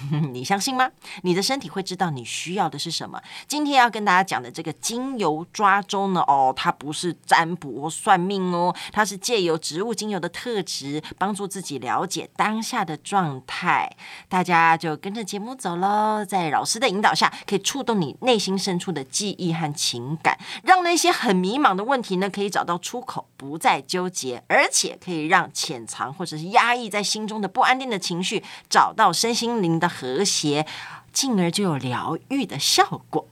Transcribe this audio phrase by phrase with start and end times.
[0.32, 0.90] 你相信吗？
[1.22, 3.20] 你的身体会知道你需要的是什么。
[3.46, 13.94] 今天要跟大家讲的这个精油抓周呢，哦，它不是占卜或算命哦，它是借由植物精油的特质，帮助自己了解当下的状态。
[14.28, 30.64] 大家就跟着节目走喽，在老师的引导下，可以触动你内心深处的记忆和情感，让那些很迷茫的问题呢，可以找到出口，不再纠结，而且可以让潜藏或者是压抑在心中的不安定的情绪，找到身心灵的和谐。
[31.12, 33.28] 进而就有疗愈的效果。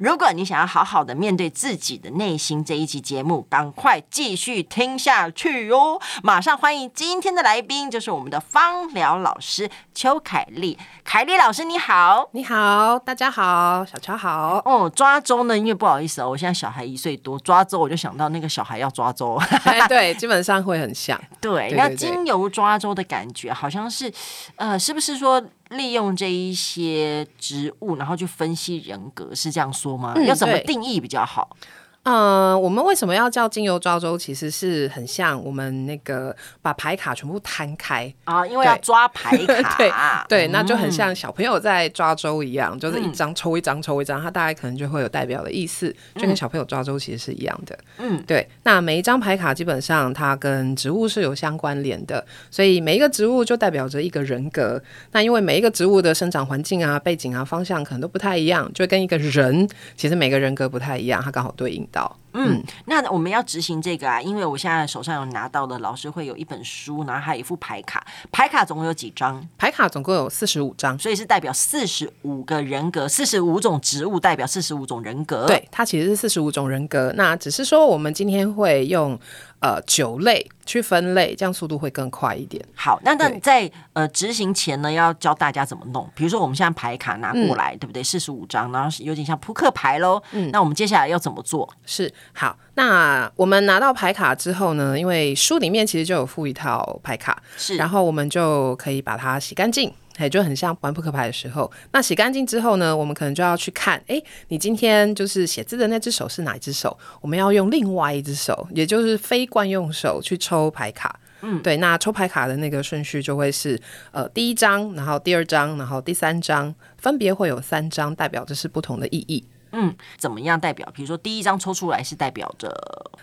[0.00, 6.00] 如果你想要好好的面对自己的内心，这一集节目赶快继续听下去哦！
[6.22, 10.78] 马上欢迎今天的来宾，就是我们的芳疗老师邱凯丽。
[11.02, 14.62] 凯丽老师你好，你好，大家好，小乔好。
[14.64, 15.58] 哦，抓周呢？
[15.58, 19.34] 因为不好意思哦，我现在小孩一岁多，抓周我就想到那个小孩要抓周。
[19.66, 21.20] 哎，对，基本上会很像。
[21.40, 24.12] 对，那精油抓周的感觉好像是，
[24.54, 25.44] 呃，是不是说？
[25.70, 30.12] 利用这一些植物，然后去分析人格，是这样说吗？
[30.16, 31.56] 嗯、要怎么定义比较好？
[32.04, 34.16] 嗯、呃，我们为什么要叫精油抓周？
[34.16, 47.78] 其实是很像我们那个把牌卡全部摊开啊，因为要抓牌 卡，对对，那就很像小朋友在抓周一样，嗯、就是一张抽一张抽一张，它大概可能就会有代表的意思，就跟小朋友抓周其实是一样的。
[47.98, 48.46] 嗯，对。
[48.64, 54.80] 那每一张牌卡基本上它跟植物是有相关联的，所以每一个植物就代表着一个人格。
[55.12, 61.88] 那因为每一个植物的生长环境啊、背景啊、方向可能都不太一样，就跟一个人其实每个人格不太一样，它刚好对应。
[62.32, 69.46] 嗯，那我们要执行这个啊，因为我现在手上有拿到的，老师会有一本书，然后还有一副牌卡，牌卡总共有几张？
[69.56, 75.46] 牌卡总共有四十五张，所以是代表四十五个人格，四十五种植物代表四十五种人格。
[75.46, 79.18] 对，它其实是四十五种人格，那只是说我们今天会用。
[79.64, 82.62] 呃，酒类去分类，这样速度会更快一点。
[82.74, 86.06] 好，那那在呃执行前呢，要教大家怎么弄。
[86.14, 88.02] 比如说，我们现在牌卡拿过来，嗯、对不对？
[88.02, 90.22] 四十五张，然后有点像扑克牌喽。
[90.32, 91.66] 嗯，那我们接下来要怎么做？
[91.86, 99.90] 是好，那我们拿到牌卡之后呢，因为书里面其实就有附一套牌卡，是，然后我们就可以把它洗干净。
[100.16, 101.70] 哎，就很像玩扑克牌的时候。
[101.92, 106.96] 那洗干净之后呢，我们可能就要去看，哎，你今天就是写字的那只手是哪一只手？
[107.20, 111.18] 我们要用另外一只手，也就是非惯用手去抽牌卡。
[111.42, 113.78] 嗯，对，那抽牌卡的那个顺序就会是，
[114.12, 119.44] 呃，第一张，然后第二张，然后第三张，分别会有三张，代表这是不同的意义。
[119.74, 120.88] 嗯，怎么样代表？
[120.94, 122.72] 比如说第一张抽出来是代表着，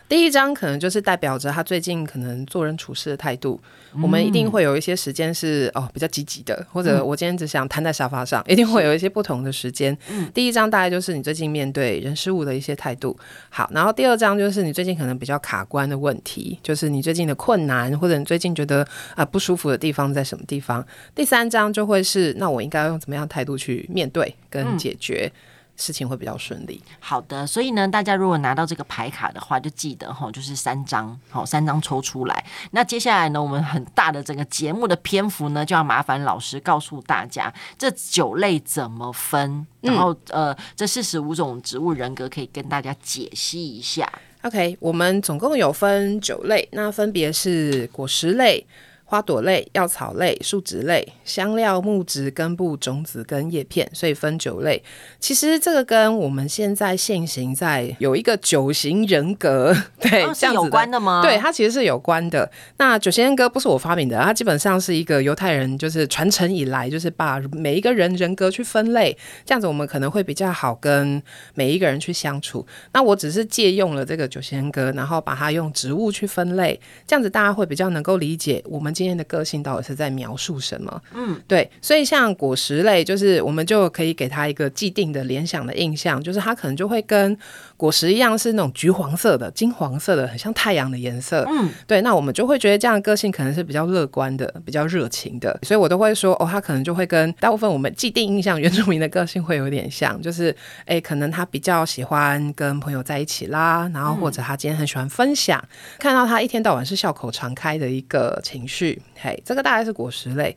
[0.10, 3.60] 第一张可能就是代表着他最近可能做人处事的态度。
[3.94, 9.98] 嗯、我们一定会有一些时间是哦比较积极的，或者我今天只想瘫在沙发上，嗯、一定会有一些不同的时间。
[10.10, 13.18] 嗯，第一张大概就是你最近面对人事物的一些态度。
[13.50, 20.86] 好，然后第二张就是你最近可能比较卡关的问题，就是你最近的困难，或者你最近觉得啊、呃、不舒服的地方在什么地方。
[21.14, 25.32] 第三张就会是那我应该用怎么样态度去面对跟解决。
[25.34, 26.82] 嗯事情会比较顺利。
[27.00, 32.46] 好的，所以呢，大家如果拿到这个牌卡的话，就记得哈，就是三张，好，三张抽出来。
[32.72, 44.08] 那接下来呢，我们很大的整个节目的篇幅呢，就要麻烦老师告诉大家这九类怎么分，然后、嗯、呃，这四十五种植物人格可以跟大家解析一下。
[44.44, 48.66] OK，我们总共有分九类，那分别是果实类。
[49.12, 54.82] 花朵类、药草类、树脂类、香料、木质、根部、种子跟叶片，所以分九类。
[55.20, 61.22] 其实这个跟我们现在现行在有一个九型人格， 对，哦、是有关的吗？
[61.22, 62.50] 对，它其实是有关的。
[62.78, 71.22] 那九型人格不是我发明的，它基本上是一个犹太人就是传承以来，就是把每一个人人格去分类，这样子我们可能会比较好跟
[71.54, 72.66] 每一个人去相处。
[72.94, 78.96] 那我只是借用了这个九型人格，然后把它用植物去分类，这样子大家会比较能够理解我们。
[79.02, 81.02] 今天的个性到底是在描述什么？
[81.16, 87.36] 嗯，对，所以像果实类，就是我们就可以给他一个既定的联想的印象，就是他可能就会跟
[87.76, 91.44] 果实一样，是那种橘黄色的、金黄色的，很像太阳的颜色。
[91.50, 100.56] 嗯，对，那我们就会觉得这样的个性可能是比较乐观的、比较热情的，所以我都会说，哦，他可能就会跟大部分我们既定印象原住民的个性会有点像，就是，
[100.86, 108.91] 哎，可能他比较喜欢跟朋友在一起啦，然后或者他今天很喜欢分享，嗯、看到他一天到晚是笑口常开的一个情绪。
[109.16, 110.56] 嘿，这个大概是果实类。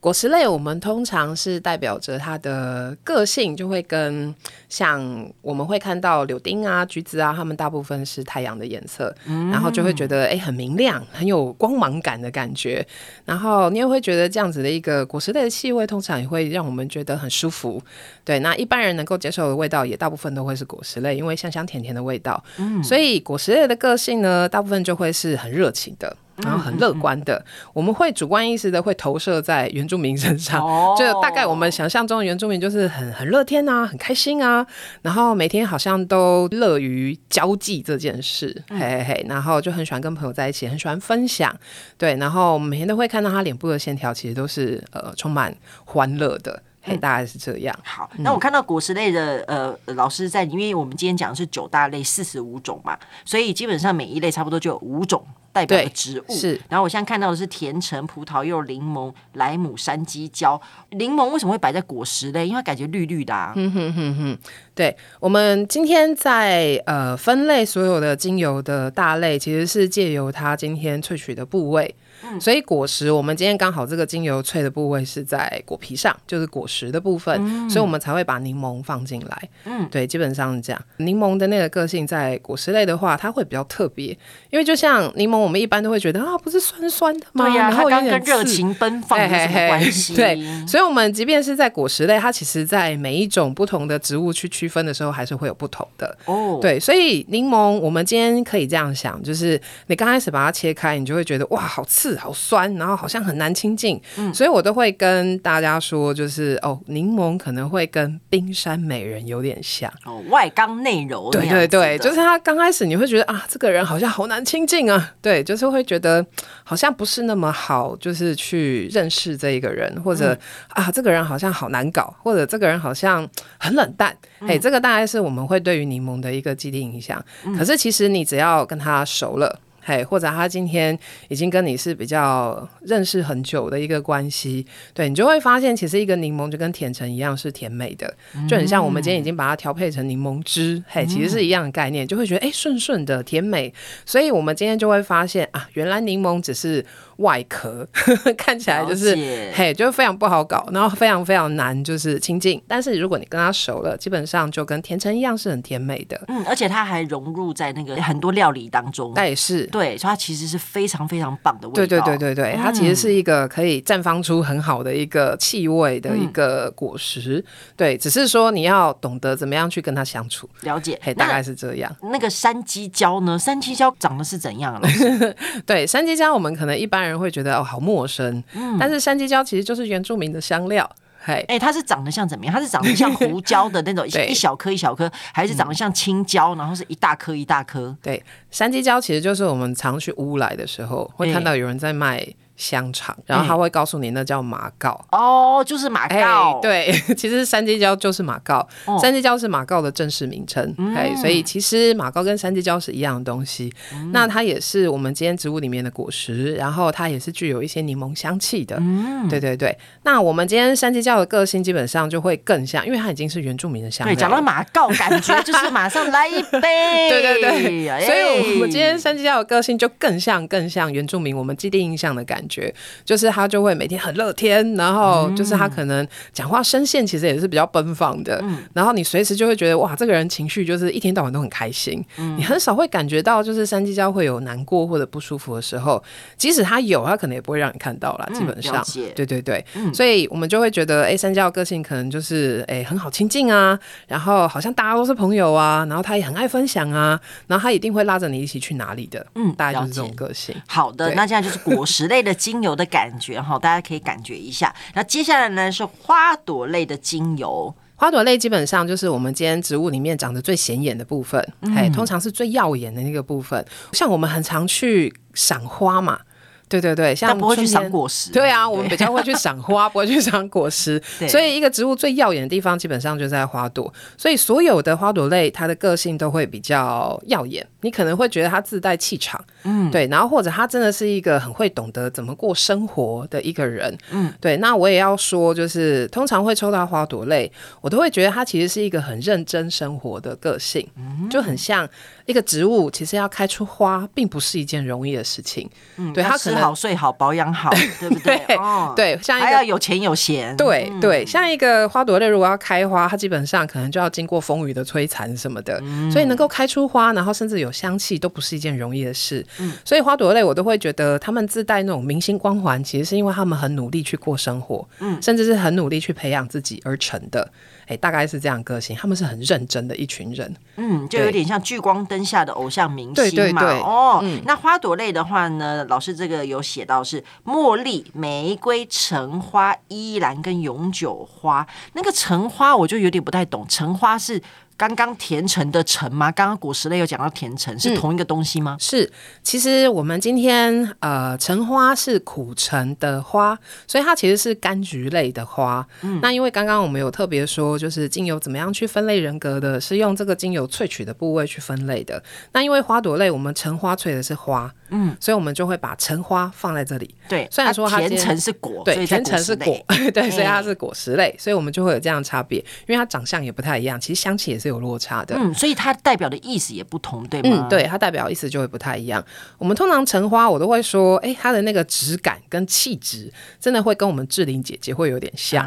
[0.00, 4.32] 果实类，我们通常是代表着它的个性，就会跟
[4.68, 12.86] 像我们会看到柳丁啊、橘子啊，它们大部分是太阳的颜色，嗯、然后就会觉得哎很明亮，很有光芒感的感觉。
[13.24, 17.82] 然后你也会觉得这样子的一个果实类的气味，通常也会让我们觉得很舒服。
[18.24, 22.40] 对，那一般人能够接受的味道，也大部分都会是果实类，因为香香甜甜的味道。
[22.58, 26.16] 嗯，所以果实类的个性呢，大部分就会是很热情的。
[26.42, 30.60] 然后很乐观的，我们会主观意识的会投射在原住民身上，
[30.98, 34.66] 就大概我们想象中的原住民就是很很乐天啊，很开心啊，
[35.02, 41.54] 然后每天好像都乐于交际这件事，嘿嘿嘿，然后就很喜欢跟朋友在一起，很喜欢分享，
[41.96, 45.54] 对，然后每天都会看到他脸部的线条，其实都是呃充满
[45.84, 46.62] 欢乐的。
[46.94, 47.78] 嗯、大概是这样。
[47.82, 56.34] 好，那我看到果实类的呃老师在，因为我们今天讲的是九大类四十五种嘛，所以基本上每一类差不多就有五种代表的植物。
[56.34, 60.60] 是，然后我现在看到的是甜橙、葡萄柚、柠檬、莱姆、山鸡椒。
[60.90, 62.46] 柠檬为什么会摆在果实类？
[62.46, 63.52] 因为感觉绿绿的啊。
[63.56, 64.38] 嗯哼哼哼。
[64.74, 71.94] 对，我们今天在呃分类所有的精油的大类，其实是借由它今天萃取的部位。
[72.40, 79.48] 所以果实，我们今天刚好这个精油萃的部位是在果皮上，就是果实的部分，嗯、所以我们才会把柠檬放进来。
[79.64, 80.82] 嗯，对，基本上是这样。
[80.98, 84.06] 柠檬的那个个性在果实类的话，它会比较特别，
[84.50, 87.46] 因为就像柠檬，我们一般都会觉得啊，不是酸酸的吗？
[87.46, 90.14] 对呀、啊，然后它跟热情奔放有什么关系？
[90.16, 90.36] 对，
[90.66, 96.16] 所以我们即便是在果实类，它其实在每一种不同的植物去区分的时候，还是会有不同的。
[96.24, 102.07] 哦，对，所以柠檬，我们今天可以这样想，就是你刚开始把它切开，你就会觉得哇，好刺。
[102.16, 116.24] 好酸，然后好像很难亲近，嗯，所以我都会跟大家说，就是哦，柠檬可能会跟冰山美人有点像，哦，外刚内柔，对对对，就是他刚开始你会觉得啊，这个人好像好难亲近啊，对，就是会觉得
[116.64, 123.28] 好像不是那么好，就是去认识这一个人，或者、嗯、啊，这个人好像好难搞，或者这个人好像
[123.58, 124.10] 很冷淡，
[124.40, 127.22] 哎、嗯，这个大概是我们会对于柠檬的一个既定印象。
[127.44, 129.58] 嗯、可是其实你只要跟他熟了。
[129.88, 130.96] 嘿，或者他今天
[131.28, 138.14] 已经跟你是比较认识很久的一个关系，对，你就会发现，其实一个柠檬就跟甜橙一样是甜美的，
[138.46, 143.72] 就很像我们今天已经把它调配成柠檬汁，嗯、嘿，其实是一样的概念，就会觉得哎，顺顺的甜美，
[144.04, 146.84] 所以我们今天就会发现啊，原来柠檬只是。
[147.18, 147.86] 外壳
[148.36, 149.14] 看起来就是
[149.52, 152.62] 嘿，就是非常不好搞，然后非常非常难就是亲近。
[152.68, 156.20] 但是如果你跟他熟了，基本上就跟甜橙一样是很甜美的。
[156.28, 159.12] 嗯，而且它还融入在那个很多料理当中。
[159.16, 161.74] 那也是对，所以它其实是非常非常棒的味道。
[161.74, 167.38] 对对对对对，它其实是一个可以绽放出很好的一个气味的一个果实。
[167.38, 167.44] 嗯、
[167.76, 170.48] 对，只是说你要懂得怎么样去跟它相处。
[170.60, 171.94] 了解，嘿，大概是这样。
[172.12, 173.36] 那个山鸡椒呢？
[173.36, 174.88] 山鸡椒长得是怎样的？
[175.66, 177.07] 对，山鸡椒我们可能一般人。
[177.08, 180.88] 人会觉得哦，好陌生，嗯，但是山鸡椒其实就是原住民的香料，
[181.20, 182.54] 嘿，哎、欸，它是长得像怎么样？
[182.54, 187.96] 它是长得像胡椒的那种， 一小颗一小颗，还是长得像青椒，然后是一大颗一大颗？
[188.02, 192.26] 对，山鸡椒其实就是我们常去乌来的时候会看到有人在卖。
[192.58, 196.58] 香肠，然后他会告诉你那叫马告哦，就是马告。
[196.60, 200.62] 对， 其实山鸡椒就是马告，哦、山鸡椒是马告的正式名称。
[200.96, 203.72] 哎、嗯，所以其实马告跟山鸡椒是一样的东西。
[203.94, 208.76] 嗯、那它也是我们今天植物里面的果实，然后它也是具有一些柠檬香气的。
[208.80, 209.78] 嗯，对对对。
[210.02, 214.12] 那我们今天山鸡椒的个性基本上就会更像，因为它已经是原住民的香料。
[214.12, 216.60] 对，讲到马告，感觉就是马上来一杯。
[217.08, 218.04] 对对对。
[218.04, 222.47] 所以我们今天山鸡椒的个性就更像更像原住民我们既定印象的感觉。
[222.48, 222.74] 觉
[223.04, 236.02] 就是他就会每天很乐天，然后就是他可能讲话声线其实也是比较奔放的，嗯、然后你随时就会觉得哇，这个人情绪就是一天到晚都很开心，嗯、你很少会感觉到就是山鸡椒会有难过或者不舒服的时候，
[236.36, 238.28] 即使他有，他可能也不会让你看到啦。
[238.34, 250.54] 基本上，嗯、对对对，嗯、所以我们就会觉得，哎，山鸡椒个性可能就是哎很好亲近啊，然后好像大家都是朋友啊，然后他也很爱分享啊，然后他一定会拉着你一起去哪里的，嗯，大概就是这种个性。
[250.66, 252.34] 好的，那现在就是果实类的。
[252.38, 254.74] 精油的感觉哈，大家可以感觉一下。
[254.94, 261.40] 那接下来呢是花朵类的精油，花朵类基本上就是我们今天植物里面长得最显眼的部分，
[261.74, 263.62] 哎、嗯，通常是最耀眼的那个部分。
[263.92, 266.20] 像我们很常去赏花嘛。
[266.68, 268.30] 对对对，像不会去赏果实。
[268.30, 271.02] 对啊，我们比较会去赏花，不会去赏果实。
[271.28, 273.92] 所以一个植物最耀眼的地方，基本上就在花朵。
[274.16, 277.66] 所以所有的花朵类，它的个性都会比较耀眼。
[277.80, 280.06] 你可能会觉得它自带气场，嗯，对。
[280.08, 284.56] 然后或者它真的是一个很会懂得怎么过生活的一个人，嗯，对。
[284.58, 290.86] 那我也要说，就是通常会抽到花朵类，我都会觉得它其实是一个很认真生活的个性，
[291.30, 291.88] 就很像。
[292.28, 295.66] 一个植物其实要开出花，并不是一件容易的事情。
[295.96, 298.36] 嗯，对，它可能吃好睡好保养好， 对不对？
[298.46, 300.54] 对，哦、对，像一个还要有钱有闲。
[300.54, 309.42] 对、嗯、对，像一个花朵类如果要开花，它基本上可能就要经过风雨的摧残什么的，嗯、所以能够开出花，然后甚至有香气，都不是一件容易的事。
[309.58, 317.50] 嗯，所以花朵类我都会觉得他们自带那种明星光环，其实是因为他们很努力去过生活，嗯，甚至是很努力去培养自己而成的。
[317.88, 323.30] 哎，大概是这样个性，他们是很认真的一群人，嗯，就有点像聚光灯下的偶像明星嘛。
[323.30, 331.66] 对对对哦，嗯、那花朵类的话呢，老师这个有写到是茉莉、玫瑰、橙花、依兰跟永久花。
[331.94, 334.40] 那个橙花我就有点不太懂，橙花是。
[334.78, 336.30] 刚刚甜橙的橙吗？
[336.30, 338.76] 刚刚果实类有讲到甜橙，是同一个东西吗？
[338.78, 343.58] 嗯、是，其实我们今天呃，橙花是苦橙的花，
[343.88, 345.84] 所以它其实是柑橘类的花。
[346.02, 352.22] 嗯，那因为刚刚我们有特别说，就是精油怎么样去分类人格的，是用这个精油萃取的部位去分类的。
[352.52, 357.12] 那因为花朵类，我们橙花萃的是花，嗯，所以我们就会把橙花放在这里。
[357.28, 359.76] 对，虽然说它甜橙是果，对，甜橙是果，
[360.14, 364.67] 对，所以它是果实类，欸、所以我们就会有这样差别，因为它长相也不太一样，其实香气也是。
[364.68, 367.66] 有落差的，嗯，所以它代表的意思也不同，对吗？
[367.66, 369.24] 嗯，对，它代表意思就会不太一样。
[369.58, 375.64] 我们通常橙花，我都会说，哎、欸，它的那个质感跟气质，真的会跟我们志玲姐姐会有点像，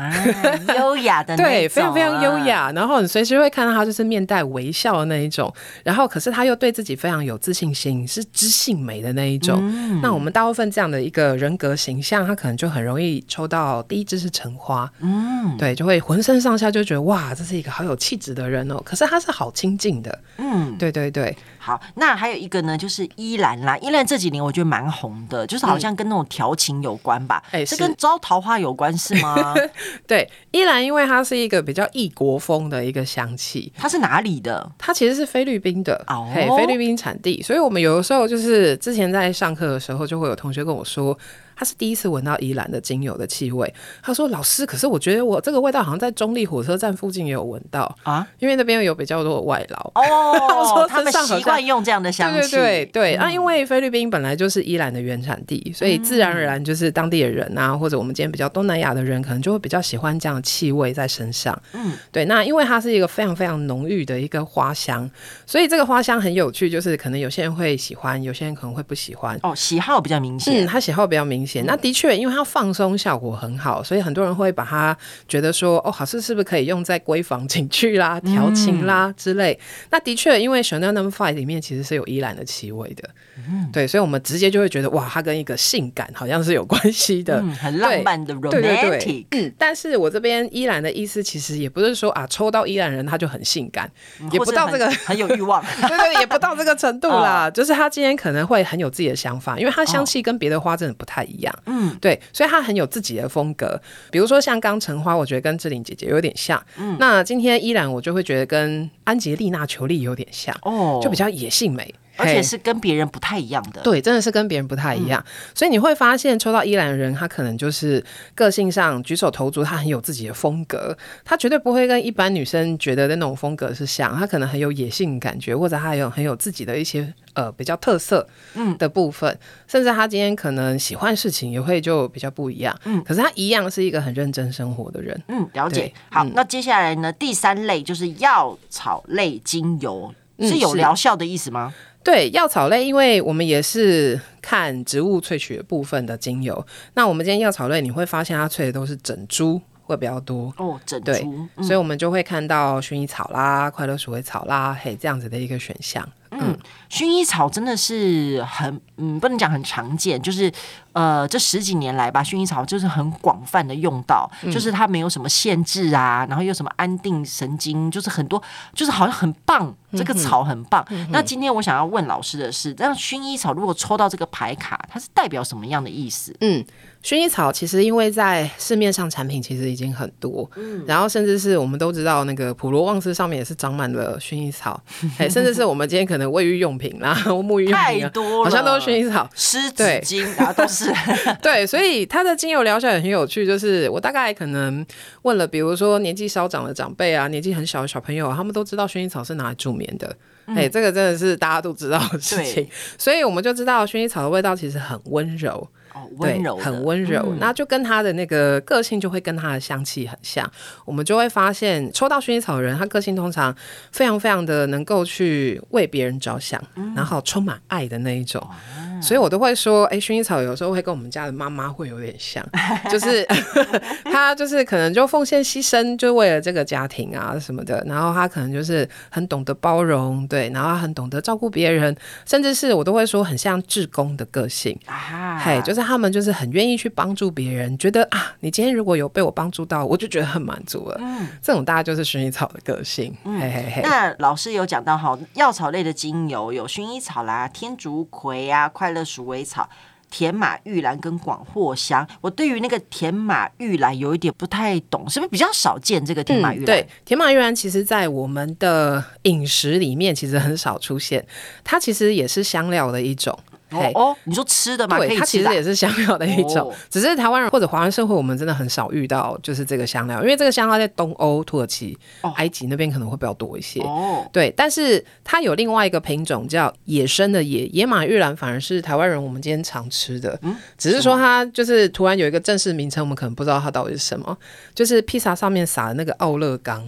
[0.78, 2.72] 优、 啊、雅的那种、啊，对，非常非常优雅。
[2.72, 5.54] 然后你随时会看到她就是面带微笑的那一种，
[5.84, 9.60] 然后可是她又对自己非常有自信心，是知性美的那一种。
[9.62, 18.82] 嗯、那我们大部分这样的一个人格形象，她可能就很容易抽到第一支是橙花，嗯，对，就会浑身上下就觉得哇，这是一个好有气质的人哦。
[18.92, 21.34] 可是它是好亲近的，嗯，对对对。
[21.58, 23.78] 好，那还有一个呢，就是依兰啦。
[23.78, 27.42] 依兰这几年我觉得蛮红的，就是好像跟那种调情有关吧？
[27.52, 29.54] 哎、嗯，是跟招桃花有关是吗？
[30.06, 33.72] 对，依兰因为它是一个比较异国风的一个香气。
[33.78, 34.70] 它是哪里的？
[34.78, 37.42] 它其实是菲律宾的哦，嘿，菲律宾产地。
[37.42, 41.18] 所以我们有的时候就是之前在上课的时候，就会有同学跟我说。
[41.62, 43.72] 他是第一次闻到依兰的精油的气味。
[44.02, 52.50] 他说：“老师，可是我觉得我这个味道好像在中立火车站附近也有闻到啊，因为那边有比较多的外劳哦， 他们习惯用这样的香气。
[52.50, 61.56] 对对对对，嗯、啊，因为菲律宾本来就是依兰的原产地，所以自然而然就是当地的人啊，或者我们今天比较东南亚的人，可能就会比较喜欢这样的气味在身上。
[61.74, 62.26] 嗯，对。
[62.26, 65.08] 那因为它是一个非常非常浓郁的一个花香，
[65.46, 69.40] 所以这个花香很有趣，就是可能有些人会喜欢，有些人可能会不喜欢。
[69.44, 70.66] 哦，喜好比较明显。
[70.66, 71.51] 嗯，他喜好比较明显。
[71.66, 74.96] 那的确，因为它放松效果很好，所以很多人会把它
[75.28, 79.60] 觉得说，哦，好像是不是可以用在闺房情趣啦、调情啦之类。
[79.90, 88.52] 那的确，因为 Chanel Number Five 里面其实是有依兰的气味的，嗯，对，所以我们直接就会觉得，哇，它跟一个性感好像是有关系的，嗯，很浪漫的 romantic。
[88.52, 88.92] 对对。
[89.02, 93.92] 对，嗯，但是我这边依兰的意思其实也不是说啊，抽到依兰人他就很性感，
[94.32, 97.50] 也不到这个很有欲望， 对，对对，也不到这个程度啦。
[97.52, 103.80] 就是他今天可能会很有自己的想法，因为他香气跟别的花真的不太一样，嗯，对，所以他很有自己的风格。
[104.10, 111.94] 比如说像刚橙花，我觉得跟志玲姐姐有点像，嗯，那今天依然我就会觉得跟安吉丽娜裘丽有点像，哦，就比较野性美。
[112.22, 115.22] 而且是跟别人不太一样的，对，真的是跟别人不太一样。
[115.26, 118.04] 嗯、所以你会发现，抽到依兰的人，他可能就是
[118.36, 128.78] 个性上举手投足，他很有自己的风格，他绝对不会跟一般女生觉得的那种风格是像，他可能很有野性感觉，或者他有很有自己的一些呃比较特色嗯。
[128.78, 135.92] 的部分，嗯、甚至他今天可能喜欢事情也会就比较不一样，嗯，可是他一样是一个很认真生活的人，嗯，了解。
[136.10, 141.74] 好，嗯、那接下来呢，第三类就是药草类精油，是有疗效的意思吗？
[141.76, 146.66] 嗯对，药草类，因为我们也是看植物萃取的部分的精油。
[146.96, 151.22] 那我们今天药草类，你会发现它萃的都是整株会比较多哦，整株，对，
[151.58, 156.08] 嗯、所以我们就会看到薰衣草啦、快乐鼠尾草啦，嘿，这样子的一个选项。
[156.42, 156.58] 嗯，
[156.90, 160.52] 薰衣草真的是很，嗯，不能讲很常见，就是
[160.94, 168.42] 呃，这十几年来吧，薰衣草就是很广泛的用到，嗯、就是它没有什么限制啊，然后又什么安定神经，就是很多，
[168.74, 170.86] 就是好像很棒，这个草很棒。
[170.90, 176.36] 嗯、那今天我想要问老师的是，那薰衣草如果抽到这个牌卡，它是代表什么样的意思？
[176.42, 176.64] 嗯，
[177.04, 184.82] 薰衣草其实因为在市面上产品其实已经很多，嗯，然后甚至是我们都知道那个普罗旺斯上面也是长满了薰衣草，
[185.20, 186.32] 哎，甚至是我们今天可能。
[186.32, 190.90] 卫浴用品啦，沐浴用品太多了，好像都是薰衣草、湿纸巾，然后都是
[191.44, 193.46] 对，所以它的精油疗效也很有趣。
[193.46, 194.86] 就是我大概可能
[195.24, 200.08] 问了，比如说年纪稍长的长辈啊，年纪很小的小朋友，他们都知道薰衣草是拿来助眠的。
[200.46, 202.66] 哎、嗯欸，这个真的是大家都知道的事情，
[202.98, 205.68] 所以我们就知道薰衣草的味道其实很温柔。
[206.02, 210.50] 哦，温柔，很温柔，嗯、那就跟他的那个个性就会跟他的香气很像。
[210.86, 213.56] 我们就会发现，抽到薰衣草的人，他个性通常
[213.92, 218.46] 非常非常的能够去为别人着想，嗯、然后充满爱的那一种。
[218.78, 222.44] 嗯、所以我都会说，哎，薰衣草有时候会跟我们家的妈妈会有点像，
[222.90, 223.28] 就是
[224.12, 227.84] 她就是可能就奉献牺牲，就为了这个家庭啊什么的。
[227.86, 231.94] 然后她可能就是很懂得包容，对，然后很懂得照顾别人，
[232.26, 235.82] 甚至是我都会说很像志工的个性，啊、嘿，就是。
[235.82, 240.98] 他们就是很愿意去帮助别人，觉得啊，你今天如果有被我帮助到，我就觉得很满足了。
[241.02, 243.14] 嗯，这种大家就是薰衣草的个性。
[243.26, 243.82] 嗯，嘿嘿嘿。
[243.82, 249.70] 那老师有讲到哈，药草类的精油有薰衣草啦、天竺葵啊、快乐鼠尾草、
[250.10, 252.08] 田马玉兰跟广藿香。
[252.20, 256.04] 我对于那个田马玉兰有一点不太懂，是不是比较少见？
[256.06, 261.26] 这个田马玉兰、嗯，对，田马玉兰其实在我们的饮食里面其实很少出现，
[261.64, 263.38] 它其实也是香料的一种。
[263.72, 264.98] 哦哦，你说吃的吗？
[264.98, 273.80] 对，它其实也是香料的一种，哦、只是台湾人或者华人社会，我们真的很少遇到，就是这个香料，因为这个香料在东欧、土耳其、哦、埃及那边可能会比较多一些。
[273.82, 280.38] 哦，对，但是它有另外一个品种叫野生的野野马玉兰，反而是台湾人我们今天常吃的。
[280.42, 284.38] 嗯，只是说它就是突然有一个正式名称，我们可能不知道它到底是什么，
[284.76, 286.88] 就是披萨上面撒的那个奥勒冈。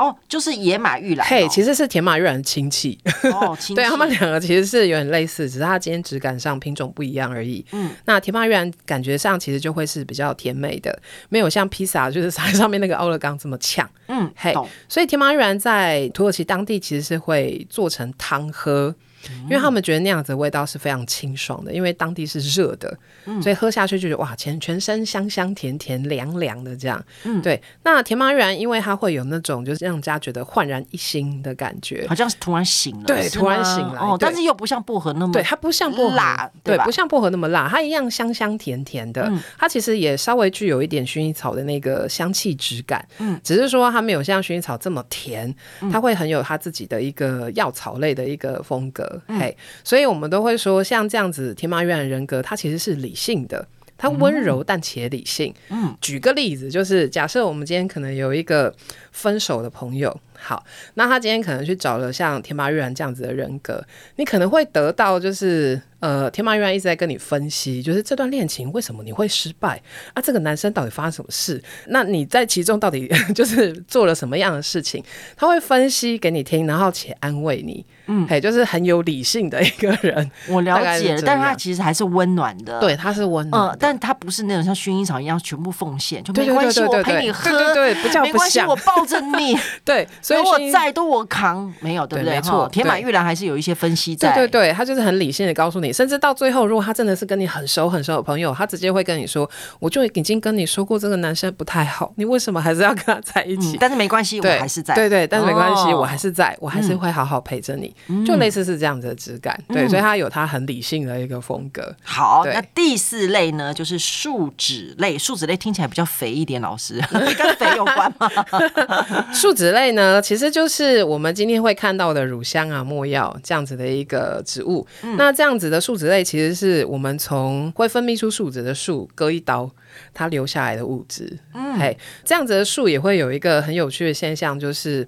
[0.00, 2.98] 哦，就是野马玉兰，嘿，其实是田马玉兰的亲戚。
[3.34, 3.74] 哦， 亲戚。
[3.74, 7.62] 对，他们两个其实是有点类似，只是它今天质感上品种不一样而已。
[7.72, 13.86] 嗯，那田马玉兰感觉上其实就会是比较甜美的，没有像披萨就是撒在上面那个奥勒冈这么呛。
[14.08, 14.54] 嗯，嘿，
[14.88, 18.94] 所以田马玉兰在土耳其当地其实是会做成汤喝。
[19.44, 22.96] 因为他们觉得那样子的味道是非常清爽的，因为当地是热的，
[23.26, 27.02] 嗯、所以喝下去就觉得哇，全全身香香甜甜凉凉的这样。
[27.24, 27.60] 嗯，对。
[27.82, 33.98] 那甜马郁兰，因为它会有那种就是让人家觉得焕然一新的感觉，好像是突然醒了，对，突然醒来。
[34.00, 39.22] 哦，但是又不像薄荷那么，对，它不像薄荷辣，对，不像薄荷那么辣，它一样香香甜甜的。
[39.28, 45.54] 嗯、它其实也稍微具有一点薰衣草的那个香气质感，嗯，只是说它没有像薰衣草这么甜，
[45.92, 49.09] 它会很有它自己的一个药草类的一个风格。
[49.26, 55.54] 嘿，所以我们都会说，像这样子，天马郁兰的人格，它其实是理性的，它温柔但且理性。
[55.68, 58.74] 嗯，举个例子，就是假设我们今天可能有一个
[59.12, 63.84] 分手的朋友，好，那他今天可能去找了像天马玉然这样子的人格，
[64.16, 65.80] 你可能会得到就是。
[66.00, 69.78] 呃，天马玉然一直在跟你分析，就是这段恋情为什么你会失败
[70.14, 70.22] 啊？
[70.22, 71.62] 这个男生到底发生什么事？
[71.88, 73.06] 那你在其中到底
[73.36, 75.04] 就是做了什么样的事情？
[75.36, 77.84] 他会分析给你听，然后且安慰你。
[78.06, 80.30] 嗯，嘿，就是很有理性的一个人。
[80.48, 82.80] 我了解了，但是他其实还是温暖的。
[82.80, 83.68] 对，他是温暖。
[83.68, 89.54] 嗯，但他不是那种像薰衣草一样全部奉献，就没关系，我陪你喝，对对对，不叫不像，没关系，我抱着你。
[89.84, 92.36] 对，所以我再多我扛，没有，对不对？
[92.36, 94.32] 没错，甜马玉兰还是有一些分析在。
[94.34, 96.60] 对对对，他就是很理性的告诉你，甚至到最后。
[96.70, 104.94] 如果他真的是跟你很熟很熟的朋友，他直接会跟你说：“我就已经跟你说过，这个男生不太好，你为什么还是要跟他在一起？”嗯、但是没关系，我还是在。
[104.94, 107.92] 对对，但是没关系，哦、我还是在，我还是会好好陪着你。
[108.08, 111.92] 嗯、就类似是这样子的质感，嗯、对，所以他有他很理性的一个风格。
[112.04, 115.18] 好，那第四类呢，就是树脂类。
[115.18, 117.00] 树脂类听起来比较肥一点，老师
[117.36, 118.30] 跟肥有关吗？
[119.34, 124.86] 树脂类呢，其实就是我们今天会看到的乳香啊、没药这样子的一个植物。
[125.02, 129.70] 嗯、那这样子的树脂类，其实是我们从会分泌出树脂的树割一刀，
[130.12, 131.38] 它留下来的物质。
[131.54, 135.06] 嗯，嘿，这样子的树也会有一个很有趣的现象，就是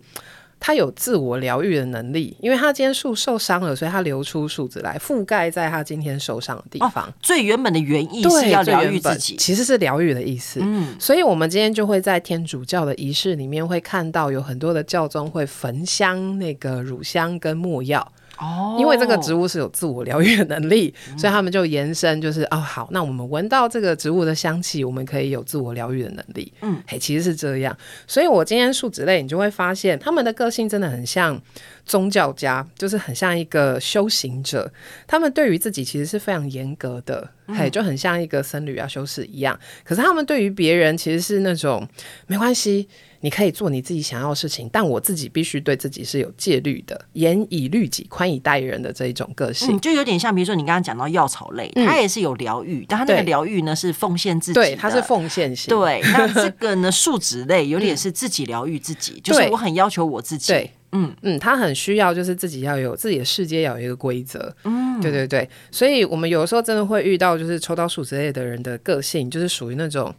[0.64, 7.08] 它有自我疗愈的能力，因为他今天树受伤了，所以他流出树脂来覆盖在他今天受伤的地方。
[7.08, 10.60] 哦，最原本的原意是要疗愈自己，其实是疗愈的意思。
[10.62, 18.12] 嗯，所以我们今天就会在天主教的仪式里面会看到有很多的教宗会焚香那个乳香跟墨药。
[18.42, 26.52] 哦，因为这个植物是有自我疗愈的能力，嗯、所以他们就延伸，就是哦，好，那我们闻到这个植物的香气，我们可以有自我疗愈的能力。
[26.60, 27.76] 嗯，嘿，其实是这样。
[28.08, 31.40] 所以我今天树脂类，你就会发现他们的个性真的很像
[31.86, 34.70] 宗教家，就是很像一个修行者。
[35.06, 39.56] 他们对于自己其实是非常严格的，嗯、嘿，就很像一个僧侣啊、修士一样。
[39.84, 41.88] 可是他们对于别人其实是那种
[42.26, 42.88] 没关系。
[43.22, 55.68] 你可以做你自己想要的事情，但我自己必须对自己是有戒律的，严以律己，宽以待人的这一种个性，嗯、就有点像，比如说你刚刚讲到药草类，嗯、它也是有疗愈，但它那个疗愈呢是奉献自己，对，它是奉献型。
[55.68, 61.14] 对，那 这个呢，树脂类有点是自己疗愈自己，嗯、就是我很要求我自己，对，嗯。
[61.22, 70.12] 嗯，他很需要就是自己要有自己的世界，要有一个规则，嗯，对对对，所以我们有时候真的会遇到，就是抽到树脂类的人的个性，就是属于那种。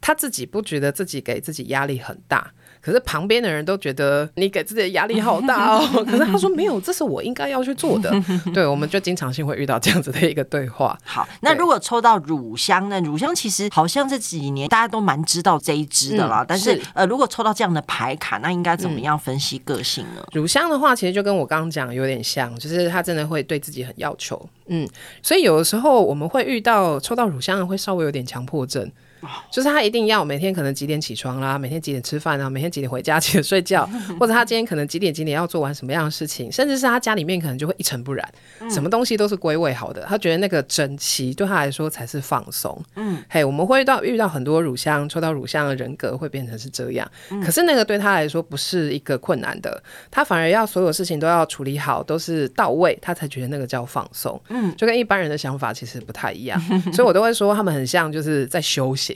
[0.00, 5.86] 他自己不觉得自己给自己压力很大，可是旁边的人都觉得你给自己的压力好大哦。
[6.08, 8.10] 可是他说没有，这是我应该要去做的。
[8.54, 10.98] 对，我们就经常性会遇到这样子的一个对话。
[11.04, 12.98] 好，那如果抽到乳香呢？
[13.00, 16.42] 乳香其实好像这几年大家都蛮知道这一支的啦。
[16.42, 20.26] 嗯、但是，是呃，如果抽到这样的牌卡，那应该怎么样分析个性呢？
[20.32, 24.48] 乳香的话，其实就跟我刚刚讲有点像，就是他真的会对自己很要求。
[24.68, 24.88] 嗯，
[25.22, 28.90] 所以有的时候我们会遇到抽到乳香的会稍微有点强迫症。
[29.50, 38.26] 就是他一定要每天可能几点起床啦，每天几点吃饭啊，每天几点回家，几点睡觉， 或者他今天可能几点几点要做完什么样的事情，甚至是他家里面可能就会一尘不染，
[38.70, 40.04] 什么东西都是归位好的。
[40.08, 42.80] 他觉得那个整齐对他来说才是放松。
[42.96, 47.10] 嗯，嘿，我们会遇到遇到很多乳香，抽到乳香的人格会变成是这样，
[47.44, 54.40] 可是那个对他来说不是一个困难的，他反而要所有事情都要处理好，都是到位，他才觉得那个叫放松。
[54.48, 56.60] 嗯，就跟一般人的想法其实不太一样，
[56.92, 59.09] 所以我都会说他们很像就是在修行。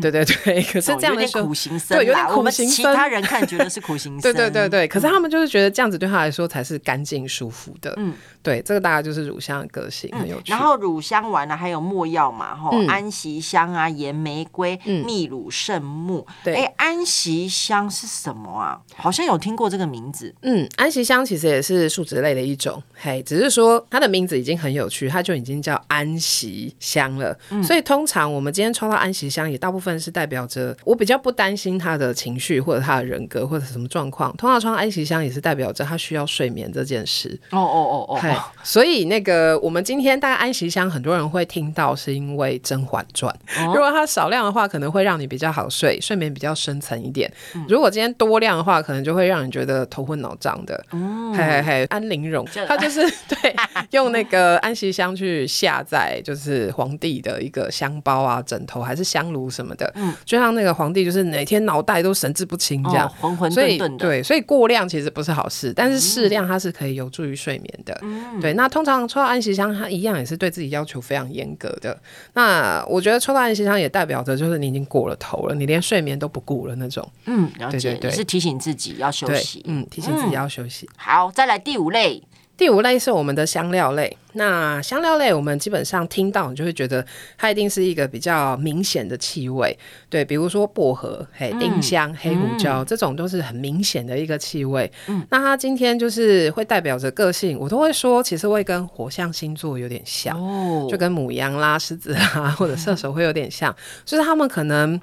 [0.00, 2.68] 对对对，可是这样的时候，苦行僧，对，有点苦行僧。
[2.68, 4.88] 其他人看觉得是苦行 僧，对对对对。
[4.88, 7.92] 可是他们就是觉得这样子对他来说才是干净舒服的。
[7.96, 10.50] 嗯，对，这个大概就是乳香的个性，很有趣。
[10.50, 12.54] 然后乳香完了还有墨药嘛？
[12.54, 16.26] 哈，安息香啊，岩玫瑰、秘鲁圣木。
[16.42, 18.80] 对，哎，安息香是什么啊？
[18.96, 20.34] 好像有听过这个名字。
[20.42, 27.36] 嗯，安息香其实也是树脂类的一种，嘿，只是说它的名字已经很有趣，它就已经叫安息香了。
[27.62, 29.98] 所以通常我们今天抽到安息香，也大部分。
[29.98, 34.32] 是代表着我比较不担心他的情绪或者他的人格或者什么状况。
[34.36, 37.28] 通常穿安息香也是代表着他需要睡眠这件事。
[37.50, 43.34] 哦哦哦哦，所以那个我们今天大概安息香，很多人会听到是因为《甄嬛传》。
[43.66, 47.28] 如果它少量的话，可能会让你比较好睡，睡眠比较深层一点。
[47.68, 50.74] 如果今天多量的话，可能就会让你觉得头昏脑胀的。
[50.90, 53.56] 哦嘿嘿嘿，安陵容，他就是对
[53.90, 59.74] 用那个安息香去下载就是皇帝的一个香包啊、枕头还是香炉什么。
[59.78, 63.96] 的，嗯，就像那个皇帝，就是哪天脑袋都神志不清这样，浑浑沌沌的。
[63.96, 67.96] 对，所以过量其实不是好事，但是适量它是可以有助于睡眠的。
[68.02, 68.52] 嗯，对。
[68.54, 71.96] 那通常抽到安息香，它一样也是对自己要求非常严格的。
[72.34, 77.08] 那我觉得抽到安息香也代表着，就是你已经过了头了，你连睡眠都不顾了那种。
[77.26, 79.62] 嗯，了解，对对对，是提醒自己要休息。
[79.68, 80.86] 嗯，提醒自己要休息。
[80.86, 82.20] 嗯，好，再来第五类。
[82.58, 84.14] 第五类是我们的香料类。
[84.34, 87.04] 那香料类，我们基本上听到，你就会觉得
[87.36, 89.76] 它一定是一个比较明显的气味，
[90.10, 94.90] 对，比如说薄荷、嘿，丁香、黑胡椒，嗯、这种都是很明显的一个气味。
[95.06, 105.00] 嗯，那它今天就是会代表着个性，我都会说，其实会跟火象星座有点像，哦，就跟母羊啦、狮子啊或者射手会有点像，嗯、就是他们可能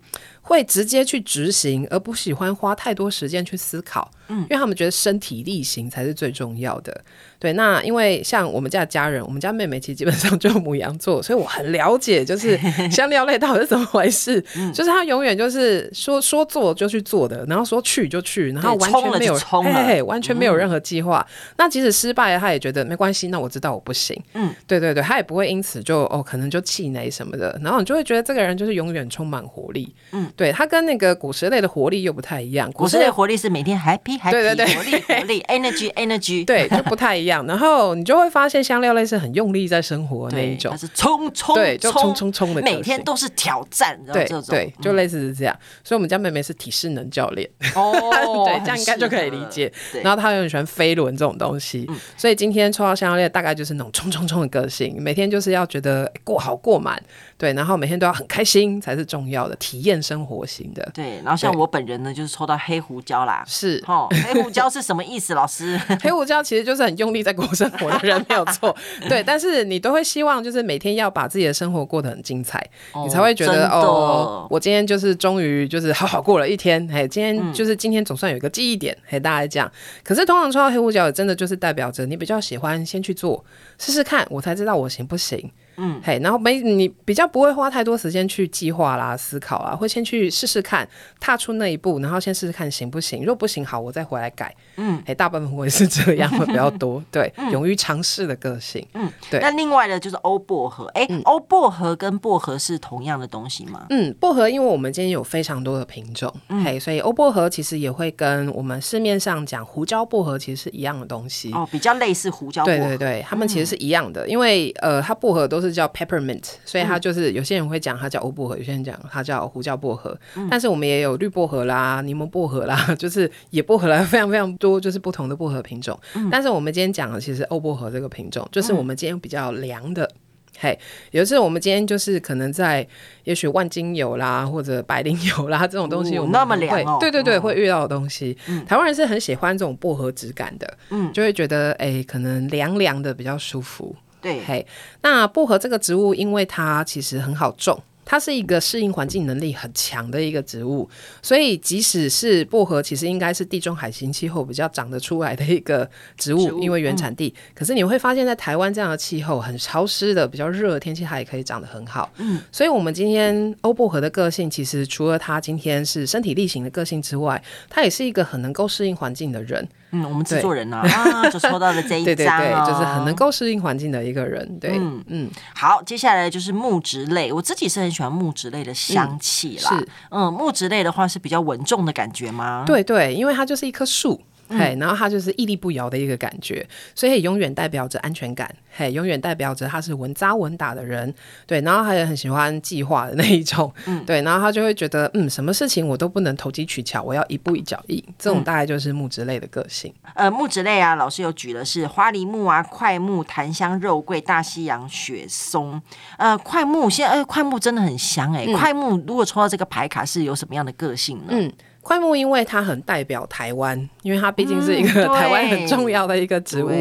[0.47, 7.03] 会直接去执行，而不喜欢花太多时间去思考，嗯，因为他们觉得身体力行才是最重要的。
[7.39, 12.57] 对，那因为像我们家的家人，我们家妹妹其实基本上就母羊座，所以我很了解，就是
[12.89, 14.39] 香料类到底是怎么回事。
[14.73, 21.25] 就是她永远就是说说做就去做的，然后说去就去，然后完全没有嘿嘿，完全没有任何计划。
[21.57, 23.27] 那即使失败了，他也觉得没关系。
[23.29, 24.19] 那我知道我不行。
[24.33, 27.59] 嗯，对对对，她也不会因此就哦，可能就气馁什么的。
[27.63, 29.93] 然后你就会觉得这个人就是永远充满活力。
[30.11, 32.71] 嗯，对，它跟那个果实类的活力又不太一样。
[32.71, 37.45] 果实类活力是每天 happy happy，对对对，活力活力 energy energy， 对，就不太一样。
[37.47, 45.57] 然后你就会发现香料类是很用力在生活的那一种，它是冲冲对，就冲冲冲的，每天都是挑战，对对，就类似是这样。
[45.83, 47.93] 所以我们家妹妹是体适能教练，哦，
[48.45, 49.71] 对，这样应该就可以理解。
[50.03, 57.01] 然后她又很喜欢飞轮这种东西，所以今天抽到香料类大概就是那种冲冲冲的个性，每天就是要觉得过好过满，
[57.37, 60.89] 对，然后每天都要很开心才是重要的，体验生活型的。
[60.93, 65.33] 对，然后像我本人呢，就是抽到黑胡椒啦，是 哦，黑胡椒是什么意思？
[65.33, 68.75] 老师， 黑胡椒其实就是很用力在过生活的人，没有错。
[69.09, 72.59] 对，但是你都会希望，就是每天要把自己的生活过得很精彩，
[72.93, 76.87] 哦、你才会觉得哦，我今天就是终于就是好好过了一天。
[76.91, 78.97] 嘿，今天就是今天总算有一个记忆点。
[79.05, 79.71] 嘿，大家讲。
[80.03, 83.43] 可是通常抽到黑胡椒，也真的就是代表着你比较喜欢先去做，
[83.77, 85.51] 试试看，我才知道我行不行。
[85.77, 90.87] 嗯，嘿，然后没你比较不会花太多时间去计划啦、思考啊，会先去试试看，
[91.19, 93.19] 踏出那一步，然后先试试看行不行。
[93.19, 94.55] 如果不行，好，我再回来改。
[94.77, 97.03] 嗯，哎，大部分会是这样，会比较多。
[97.11, 98.85] 对，勇于尝试的个性。
[98.93, 99.39] 嗯，对。
[99.41, 100.85] 那另外呢，就是欧薄荷。
[100.93, 103.85] 哎，欧薄荷跟薄荷是同样的东西吗？
[103.89, 106.33] 嗯，薄荷，因为我们今天有非常多的品种，
[106.63, 111.51] 嘿，所以欧薄荷其实也会跟我们市面上讲胡椒薄荷其实是一样的东西。
[111.51, 112.77] 哦，比较类似胡椒薄荷。
[112.77, 115.64] 对对对，它们其实是一样的，因为呃，它薄荷都是。
[115.65, 120.17] 是叫 peppermint，所以它就是有些人会讲它叫欧薄荷，有些人讲它叫胡椒薄荷。
[120.35, 125.99] 嗯、但是我们也有绿薄荷啦、柠檬薄荷啦， 就是野薄荷啦，非常非常多，就是不同的薄荷品种。
[126.15, 130.09] 嗯、但是我们今天讲的其实欧薄荷这个品种，就是我们今天比较凉的。
[130.57, 130.79] 嘿，
[131.11, 132.87] 有的是我们今天就是可能在
[133.25, 138.37] 也许万金油啦，或者百灵油啦 这种东西，我们那么凉哦，对对对，嗯、会遇到的东西。
[138.47, 143.93] 嗯、台湾人是很喜欢这种薄荷质感的，嗯，就会觉得哎、欸，可能凉凉的比较舒服。
[144.25, 144.65] 对，嘿，
[145.03, 147.79] 那薄荷这个植物，因为它其实很好种。
[148.07, 150.87] 它是一个适应环境能力很强的一个植物，
[151.23, 157.33] 所以即使是薄荷，其实应该是地中海型气候比较长得出来的一个植物，植物因为原产地。
[157.35, 162.11] 嗯、可是你会发现在台湾这样的气候，很潮湿的、比较热的天气，它也可以长得很好。
[162.17, 169.67] 嗯，所以我们今天欧薄荷的个性，其实除了它今天是身体力行的个性之外，它也是一个很能够适应环境的人。
[169.91, 174.59] 嗯，我们制作人呢、啊，啊，就抽到了这一 张、哦，对对对，就是很能够适应环境的一个人。
[174.59, 175.31] 对，嗯嗯。
[175.53, 179.69] 好，接下来就是木质类，我自己是很喜欢木质类的香气啦。
[179.73, 182.63] 嗯是，嗯，木质类的话是比较稳重的感觉吗？
[182.65, 184.21] 对对，因为它就是一棵树。
[184.49, 188.53] 嘿，然后他就是屹立不摇的一个感觉，所以永远代表着安全感。
[188.77, 191.13] 嘿，永远代表着他是稳扎稳打的人。
[191.47, 193.73] 对，然后他也很喜欢计划的那一种。
[193.85, 198.03] 嗯，对，然后他就会觉得，嗯，什么事情我都不能投机取巧，我要一步一脚印。
[198.19, 199.93] 这种大概就是木质类的个性。
[200.13, 205.81] 呃，木质类啊，老师有举的是花梨木啊、桧木、檀香、肉桂、大西洋雪松。
[206.17, 208.53] 呃，桧木现在，呃，桧木真的很香哎、欸。
[208.53, 211.27] 桧木如果抽到这个牌卡，是有什么样的个性呢？
[211.29, 211.51] 嗯。
[211.87, 216.73] 桧木因为它很代表台湾，因为它毕竟是一个台湾很重要的一个植物，嗯、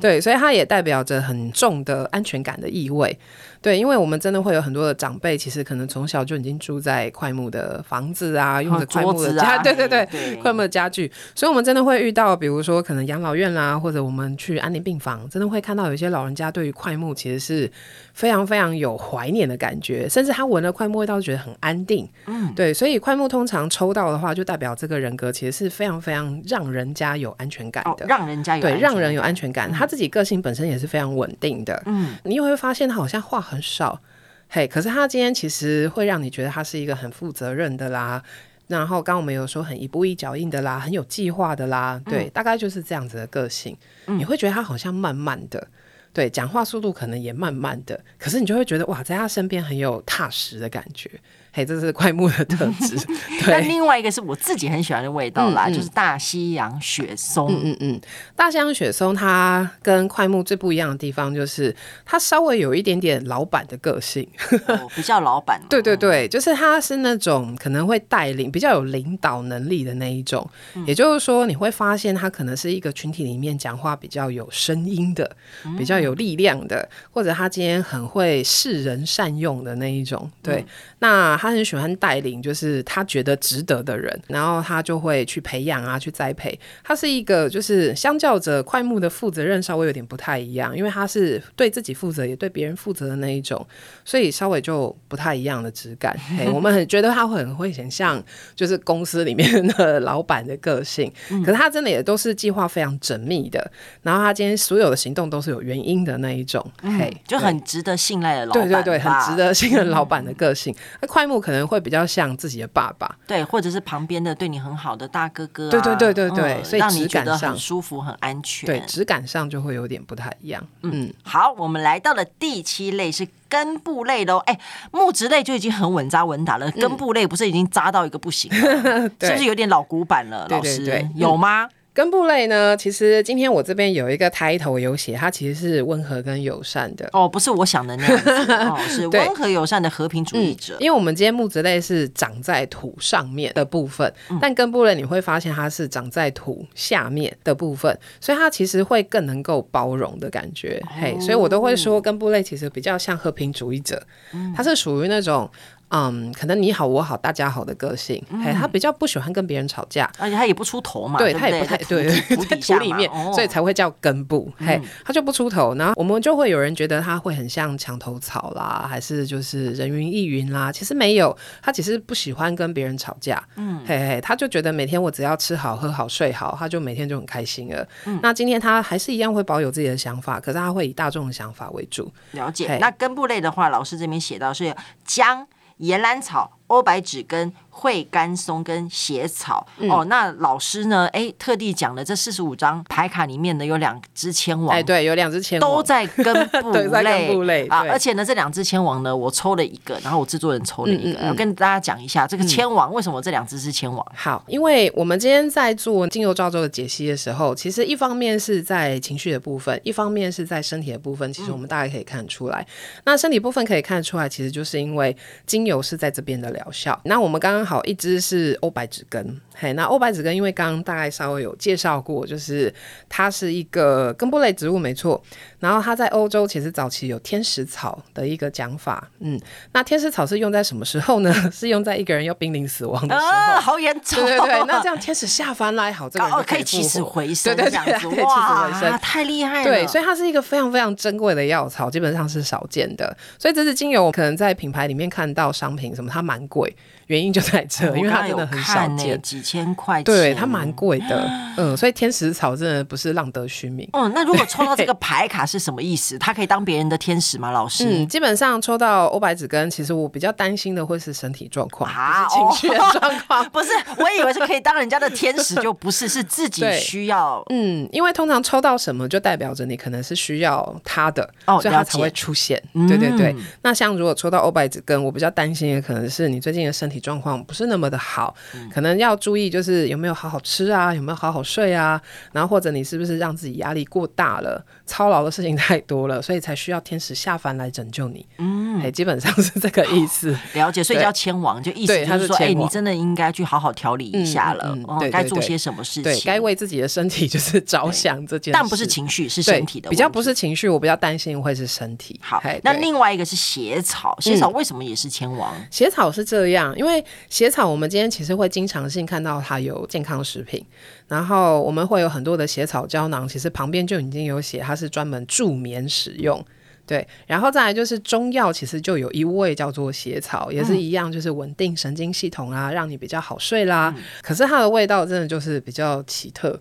[0.00, 3.16] 对，对，所以它也代表着很重的安全感的意味。
[3.60, 17.70] 对，因为我们真的会有很多的长辈，其实可能从小就已经住在快木的房子啊，用的快木的家，对 对对，快木的家具，所以我们真的会遇到，比如说可能养老院啦，或者我们去安宁病房，真的会看到有一些老人家对于快木其实是
[18.12, 22.08] 非常非常有怀念的感觉，甚至他闻了快木味道觉得很安定。
[22.26, 31.82] 嗯，对，所以快木通常抽到的话，就代表这个人格其实是非常非常让人家有安全感的，让人家有对让人有安全感，他自己个性本身也是非常稳定的。
[31.84, 34.00] 嗯，你也会发现他好像话很少，
[34.48, 38.22] 嘿，可是他今天其实会让你觉得他是一个很负责任的啦。
[38.68, 43.76] 然后刚刚我们有说很一步一脚印的啦，很有计划的啦，对，嗯、大概就是这样子的个性。
[44.06, 45.68] 嗯、你会觉得他好像慢慢的，
[46.14, 51.10] 对，讲话速度可能也慢慢的，可是你就会觉得哇，在他身边很有踏实的感觉。
[51.58, 52.96] 嘿，这是快木的特质。
[53.48, 57.48] 那另外一个是我自己很喜欢的味道啦，嗯嗯、就是大西洋雪松。
[57.50, 58.00] 嗯嗯嗯，
[58.36, 64.24] 大西洋雪松它跟快木最不一样的地方就是它稍微有一点点老板的个性，
[64.68, 65.66] 哦、 比较老板、哦。
[65.68, 70.48] 对对对，就是它是那种可能会带领、比较有领导能力的那一种。
[70.76, 75.28] 嗯、也就是说，你会发现它可能是一个群体里面讲话比较有声音的、
[75.76, 80.30] 比较有力量的，嗯、或者他今天很会示人善用的那一种。
[80.40, 80.66] 对，嗯、
[81.00, 81.36] 那。
[81.47, 86.58] 他很喜欢带领，就是他觉得值得的人，然后他就会去培养啊，去栽培。
[86.82, 93.66] 他是一个，就是相较着快木的负责任稍微有点不太一样，因为他是对自己负责，也对别人负责的那一种，
[94.04, 96.16] 所以稍微就不太一样的质感。
[96.36, 98.22] 嘿，我们很觉得他会很会很像，
[98.54, 101.12] 就是公司里面的老板的个性。
[101.44, 103.70] 可是他真的也都是计划非常缜密的，
[104.02, 106.64] 然后他今天所有的行动都是有原因的那一种。
[106.82, 108.68] 嘿，就很值得信赖的老板。
[108.68, 110.74] 对对对，很值得信任老板的个性。
[111.00, 118.66] 那桧木可能会比较像自己的爸爸，对，或者是旁边的对你很好的大哥哥，对对对对对，所以让你觉得很舒服、很安全。
[118.66, 120.66] 对，质感上就会有点不太一样。
[120.82, 124.38] 嗯，好，我们来到了第七类是根部类的哦。
[124.46, 124.58] 哎，
[124.90, 130.46] 木质类就已经很稳扎稳打了，根部类不是已经扎到一个不行了， 是不是有点老古板了？
[130.48, 131.68] 老师有吗？
[131.98, 140.74] 根部类呢，其实今天我这边有一个抬头有写，它其实是温和跟友善的哦，不是我想的那样子 哦，是温和友善的和平主义者。
[140.74, 150.80] 嗯、因为我们今天木质类是长在土上面的部分，嗯、但根部类你会发现它是长在土下面的部分，所以它其实会更能够包容的感觉。
[150.84, 154.00] 哦、嘿，所以我都会说根部类其实比较像和平主义者，
[154.32, 155.50] 嗯、它是属于那种。
[155.90, 177.86] 嗯，可能你好我好大家好的个性，哎，他比较不喜欢跟别人吵架，而且他也不出头嘛，对他也不太对，在土里面，所以才会叫根部，嘿，他就不出头，然后我们就会有人觉得他会很像墙头草啦，还是就是人云亦云啦，其实没有，他只是不喜欢跟别人吵架，嗯，嘿嘿，他就觉得每天我只要吃好喝好睡好，他就每天就很开心了。
[178.20, 182.12] 那今天他还是一样会保有自己的想法，可是他会以大众的想法为主。
[182.32, 184.74] 了解，那根部类的话，老师这边写到是
[185.04, 185.46] 姜。
[185.78, 191.06] 岩兰草、欧白芷跟惠甘松跟血草、嗯、哦，那老师呢？
[191.12, 195.70] 哎，特地讲了这四十五张牌卡里面呢，有两只千王，哎，对，有两只千王。
[195.70, 197.66] 都在根部 类，在根部类。
[197.68, 201.34] 啊，而且呢，这两只千王呢，我抽了一个，然后我制作人抽了一个，我、嗯嗯。
[201.34, 204.04] 嗯、跟大家讲一下这个千王、嗯、为什么这两只是千王。
[204.12, 212.60] 好，因为我们今天在做精油照咒的解析的时候，其实一方面是在情绪的部分，一方面是在身体的部分，其实我们大概可以看出来。
[212.60, 216.98] 嗯、那身体部分可以看出来，其实就是因为精油是在这边的疗效。
[217.04, 222.72] 那我们刚刚好一支是欧白芷根，嘿，那欧白芷根因为刚刚大概稍微有介绍过，就是
[223.08, 225.22] 它是一个根部类植物，没错。
[225.58, 229.40] 然后它在欧洲其实早期有天使草的一个讲法，嗯，
[229.72, 231.32] 那天使草是用在什么时候呢？
[231.50, 234.24] 是用在一个人要濒临死亡的时候，啊、好严重。
[234.24, 239.64] 对对对，那这样天使下凡来，好，这个人可以、哦、 可以起死回生，对对对，可以起死回生，太厉害了。
[239.64, 243.16] 对，所以它是一个非常非常珍贵的药草，基本上是少见的。
[243.38, 246.74] 所以这支精油，我可能在品牌里面看到商品什么，它蛮贵。
[247.06, 253.88] 原因就在这，因为它真的很少见，欸、几千块钱，对，它蛮贵的，嗯，所以天使草真的不是浪得虚名。
[253.94, 256.18] 嗯，那如果抽到这个牌卡是什么意思？
[256.18, 257.50] 它可以当别人的天使吗？
[257.50, 257.86] 老师？
[257.88, 261.90] 嗯，基本上抽到欧白子根，其实我比较担心的会是身体状况，
[262.28, 263.42] 情绪的 状况。
[263.48, 267.42] 不是，我以为是可以当人家的天使，就不是， 是自己需要。
[267.48, 272.62] 嗯，因为通常抽到什么，就代表着你可能是需要他的，哦，所以它才会出现。
[272.86, 273.32] 对对对。
[273.32, 277.78] 嗯、那像如果抽到欧白子根，我比较担心的可能是你最近的身体状况不是那么。
[277.78, 278.34] 那么的好，
[278.72, 288.26] 可能要注意，就是有没有好好吃啊，有没有好好睡啊，然后或者你是不是让自己压力过大了，操劳的事情太多了，所以才需要天使下凡来拯救你。
[288.38, 290.32] 嗯，哎，基本上是这个意思。
[290.32, 302.18] 哦、了解，所以叫千王，就意思就是说，哎、欸，你真的应该去好好调理一下了，嗯嗯、该做些什么事情，该为自己的身体就是着想这件事，但不是情绪，是身体的，比较不是情绪，我比较担心会是身体。
[302.20, 305.54] 好，那另外一个是血草，血草为什么也是千王？
[305.56, 307.68] 嗯、血草是这样，因为血草。
[307.68, 310.64] 我们今天其实会经常性看到它有健康食品，
[311.08, 316.44] 然后我们会有很多的血草胶囊，其实旁边就已经有写它是专门助眠使用。
[316.86, 323.92] 对，然后再来就是中药，其实就有一味叫做血草，也是一样，就是稳定神经系统啊，让你比较好睡啦。
[323.94, 326.58] 嗯、可是它的味道真的就是比较奇特，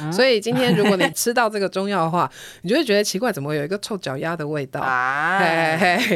[0.00, 2.30] 嗯、 所以今天如果你吃到这个中药的话，
[2.62, 5.40] 你就会觉得奇怪，怎么有一个臭脚丫的味道啊？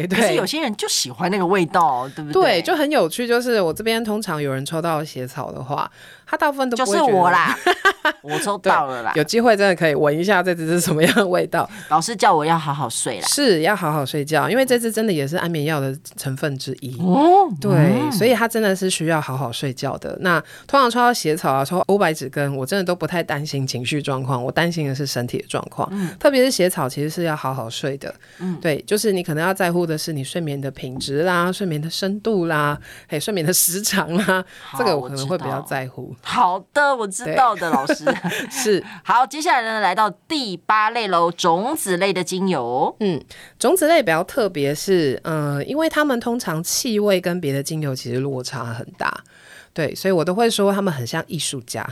[0.09, 2.43] 可是有些人就喜欢那个味道，对不对？
[2.43, 3.27] 对，就很有趣。
[3.27, 5.91] 就是我这边通常有人抽到血草的话。
[6.29, 7.57] 他大部分都不会就是我啦，
[8.23, 9.13] 我抽到了啦。
[9.17, 11.69] 有机会真的可以闻一下这支是什么样的味道。
[11.89, 16.97] 老师叫我要好好睡啦，是要好好睡觉，因为这支真的也是安眠药的成分之一。
[17.01, 20.17] 哦，对，嗯、所以它真的是需要好好睡觉的。
[20.21, 25.89] 那通常抽到血草啊，抽欧白芷根，我真的都不太担心情绪状况，我担心的是身体的状况。
[25.93, 28.15] 嗯，特别是血草，其实是要好好睡的。
[28.39, 34.45] 嗯，对，就是你可能要在乎的是你睡眠的品质啦，睡眠的深度啦，还有睡眠的时长啦，
[34.77, 36.15] 这个我可能会比较在乎。
[36.21, 38.05] 好的，我知道的，老师
[38.51, 39.27] 是好。
[39.27, 42.95] 接下来呢，来到第八类喽，种子类的精油。
[43.01, 43.19] 嗯，
[43.59, 49.23] 种子类比较特别是，嗯、呃，因为他们通常气味跟别的精油其实落差很大，
[49.73, 51.87] 对，所以我都会说他们很像艺术家，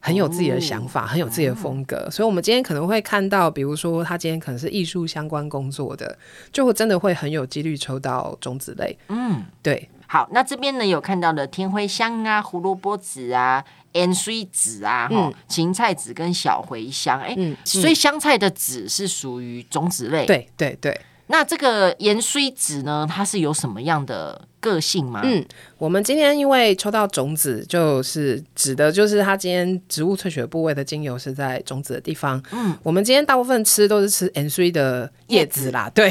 [0.00, 1.96] 很有自己的想法，哦、很有自己的风格。
[2.06, 6.16] 嗯、所以，我们今天可能会看到，比如说他今天可能是艺术相关工作的，
[6.50, 8.98] 就会真的会很有几率抽到种子类。
[9.08, 9.88] 嗯，对。
[10.06, 20.24] 好，那这边呢有看到的天茴香啊、胡萝卜籽啊、芫荽籽啊、嗯、芹菜籽跟小茴香，哎、嗯，所以香菜的籽是属于种子类。
[20.26, 21.00] 对对对。
[21.28, 25.22] 那这个盐水子呢，它是有什么样的个性吗？
[25.24, 25.44] 嗯，
[25.76, 32.40] 我们今天因为抽到种子，就是指的就是它今天植物萃取的部位的精油是在种子的地方。
[32.52, 36.08] 嗯，我们今天大部分吃都是吃盐水的叶子啦，对。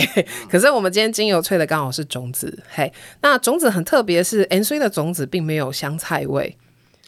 [0.49, 6.57] 可是我们今天精油萃的刚好是种子，嘿，那种子很特别，是盐水的种子并没有香菜味。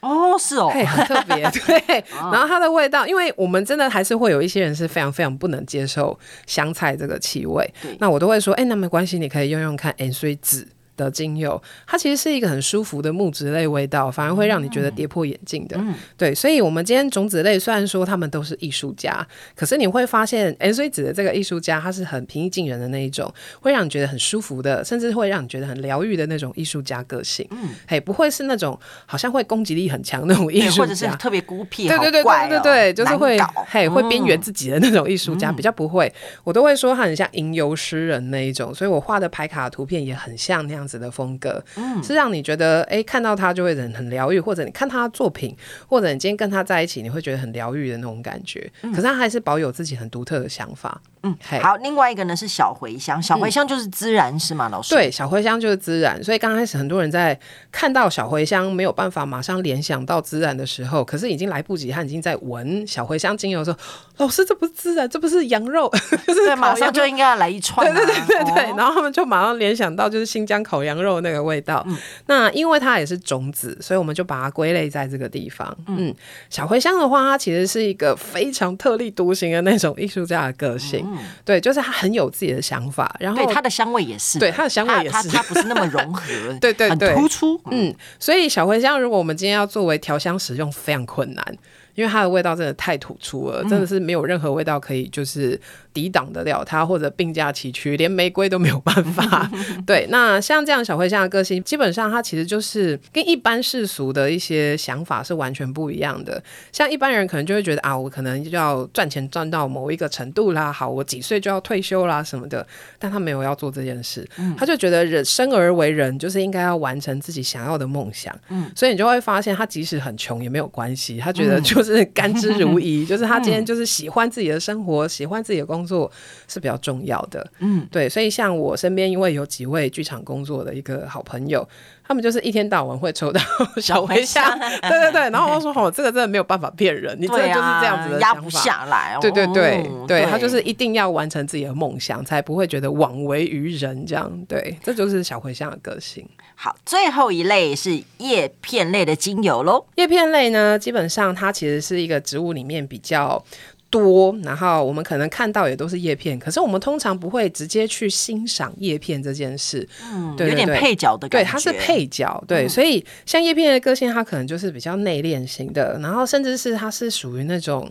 [0.01, 2.03] 哦，是哦，嘿，很特别， 对。
[2.31, 10.67] 然后它的味道，因为我们真的还是会有一些人是非常非常不能接受香菜这个气味，那我都会说，哎，那没关系，你可以用用看 N 水籽。
[10.97, 15.77] 的精油，它其实是一个很舒服的木质类味道，反而会让你觉得跌破眼镜的。
[15.79, 23.31] 嗯、对，所以，我们今天种子类虽然说他们都是艺术家，可是你会发现哎，所以指的这个艺术家，他是很平易近人的那一种，
[23.61, 27.47] 会让你觉得很舒服的，甚至会让你觉得很疗愈的那种艺术家个性。
[27.51, 33.37] 嗯，嘿，不会是那种好像会攻击力很强那种艺术家，或者是特别孤僻，对对对对对对，就是会
[33.69, 36.11] 嘿会边缘自己的那种艺术家，嗯、比较不会。
[36.43, 41.63] 我都会说他很像吟游诗人那一种，所以我画的牌卡图片也很像那样子的风格。
[41.75, 45.55] 嗯，是让你觉得哎，看到他就会很很疗愈，或者你看他的作品，
[45.87, 48.71] 或者你今天跟他在一起，你会觉得很疗愈的那种感觉。
[48.81, 51.01] 嗯、可是他还是保有自己很独特的想法。
[51.23, 54.69] 嗯，好，另外一个呢是小茴香，小茴香就是孜然、嗯、是吗？
[54.69, 56.23] 老师，对，小茴香就是孜然。
[56.23, 57.37] 所以刚开始很多人在
[57.71, 63.77] 看到小茴香没有办法马上联想到孜然的时候，可是已经来不及，他已经在闻小茴香精油的时候，
[64.17, 65.89] 老师这不是孜然，这不是羊肉，
[66.27, 71.83] 就是对，马上就应该要来一串、啊，对对对对对、哦，然后他们就马上联想到就是新疆烤羊肉那个味道。
[71.87, 75.75] 嗯、那因为它也是种子，所以我们就把它归类在这个地方。
[75.87, 76.13] 嗯，
[76.49, 81.06] 小茴香的话，它其实是一个非常特立独行的那种艺术家的个性。
[81.07, 81.77] 嗯、对，就是。
[81.87, 86.23] 他很有自己的想法，然后对他的香味也是，对他的香味也是，他不是那么 融合，
[86.59, 87.61] 对对对，很突出。
[87.71, 91.57] 嗯，所以小茴香，如果我们今天要作为调香使用，非常困难。
[91.97, 95.59] 因为它的味道真的太突出了，真的是没有任何味道可以就是
[95.91, 99.49] 抵挡得了它，或者并驾齐驱，连玫瑰都没有办法。
[99.83, 106.39] 对，那像这样小茴香的个性，基本上它其实就是跟一般世俗的一些想法是完全不一样的。
[106.71, 112.63] 像一般人可能就会觉得啊，我可能就要赚钱赚到某一个程度啦，好，我几岁就要退休啦什么的，
[112.99, 114.23] 但他没有要做这件事，
[114.55, 118.37] 他就觉得人生而为人就是应该要完成自己想要的梦想。
[118.49, 121.86] 嗯，所以你就会发现他即使很穷也没有关系，他觉得就是。
[121.95, 126.11] 是甘之如饴， 就是他今天就是喜欢自己的生活，喜欢自己的工作
[126.47, 127.45] 是比较重要的。
[127.59, 131.67] 嗯，对，所以像我身边，因为有几位剧场工作的一个好朋友。
[132.07, 133.41] 他们就是一天到晚会抽到
[133.81, 146.27] 小茴香， 对对对，然后我说哦，这个真的没有办法骗人，你真的就是这样子的压不下来，对对对，对他就是一定要完成自己的梦想，才不会觉得枉为于人这样，对，这就是小茴香的个性。
[146.55, 149.85] 好，最后一类是叶片类的精油喽。
[149.95, 153.43] 叶片类呢，基本上它其实是一个植物里面比较。
[153.89, 167.89] 多，然后我们可能看到也都是叶片，可是我们通常不会直接去欣赏叶片这件事，嗯，对，对，对，有点配角的感觉，对，它是配角，对，嗯、所以像叶片的个性，它可能就是比较内敛型的，然后甚至是它是属于那种，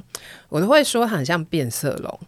[0.49, 2.21] 我都会说很像变色龙。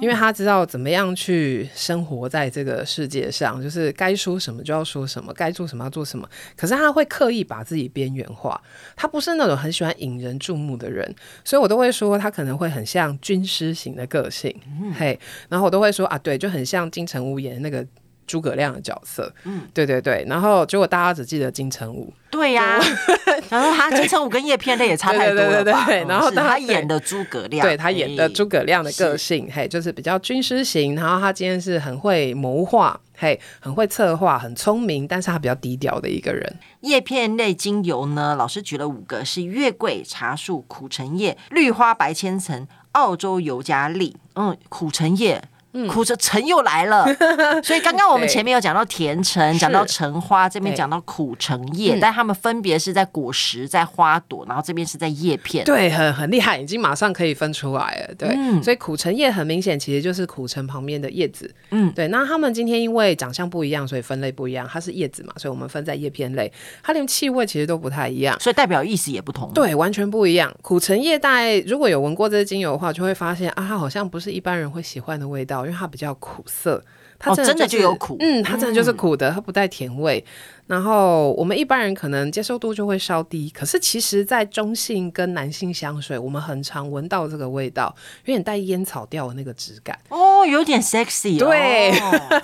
[0.00, 6.28] 因为他知道怎么样去生活在这个世界上，就是该说什么就要说什么，该做什么要做什么。
[6.56, 8.60] 可是他会刻意把自己边缘化，
[8.94, 11.14] 他不是那种很喜欢引人注目的人，
[11.44, 15.18] 所以我都会说他可能会很像军师型的个性，嗯、嘿，
[15.48, 17.86] 然后我都会说啊，对，就很像金城武演的那个
[18.26, 22.12] 诸葛亮的角色，嗯，对对对，然后结果大家只记得金城武。
[22.30, 22.80] 对呀、啊，
[23.50, 25.84] 然后他 金城武跟叶片类也差太多了吧？
[25.84, 30.96] 对对对对，然后他演的诸葛亮，对他演的诸葛亮的个性，嘿，就是比较军师型。
[30.96, 36.58] 然后他今天是很会谋划，嘿，很会策划，很聪明，但是他比较低调的一个人。
[36.80, 44.16] 叶片类精油呢，老师举了五个，是月桂、茶树、苦橙叶、绿花白千层、澳洲尤加利。
[44.36, 45.44] 嗯，苦橙叶。
[45.88, 47.06] 苦橙橙又来了，
[47.64, 55.64] 所以刚刚我们前面有讲到甜橙，讲到橙花，这边讲到苦橙叶，但它们分别是在果实，在花朵，然后这边是在叶片。
[55.64, 58.14] 对，很很厉害，已经马上可以分出来了。
[58.16, 61.52] 对，嗯、所以苦橙叶很明显，其实就是苦橙旁边的叶子。
[61.70, 62.06] 嗯，对。
[62.08, 64.68] 那他们今天因为长相不一样，所以分类不一样。
[64.70, 66.52] 它是叶子嘛，所以我们分在叶片类。
[66.82, 69.50] 它连气味其实都不太一样，所以代表意思也不同。
[69.54, 70.54] 对，完全不一样。
[70.60, 75.61] 苦橙叶大概如果有闻过这些精油的话，就会发现啊，它好像不是一般人会喜欢的味道。
[75.66, 76.82] 因为它比较苦涩，
[77.18, 80.24] 它真的，就是哦，真的就有苦，嗯，它真的就是苦的，它不带甜味。
[80.66, 87.94] 然后我们一般人可能接受度就会稍低，可是其实，在中性跟男性香水，我们很常闻到这个味道，
[88.24, 91.92] 有点带烟草调的那个质感哦，有点 sexy，对，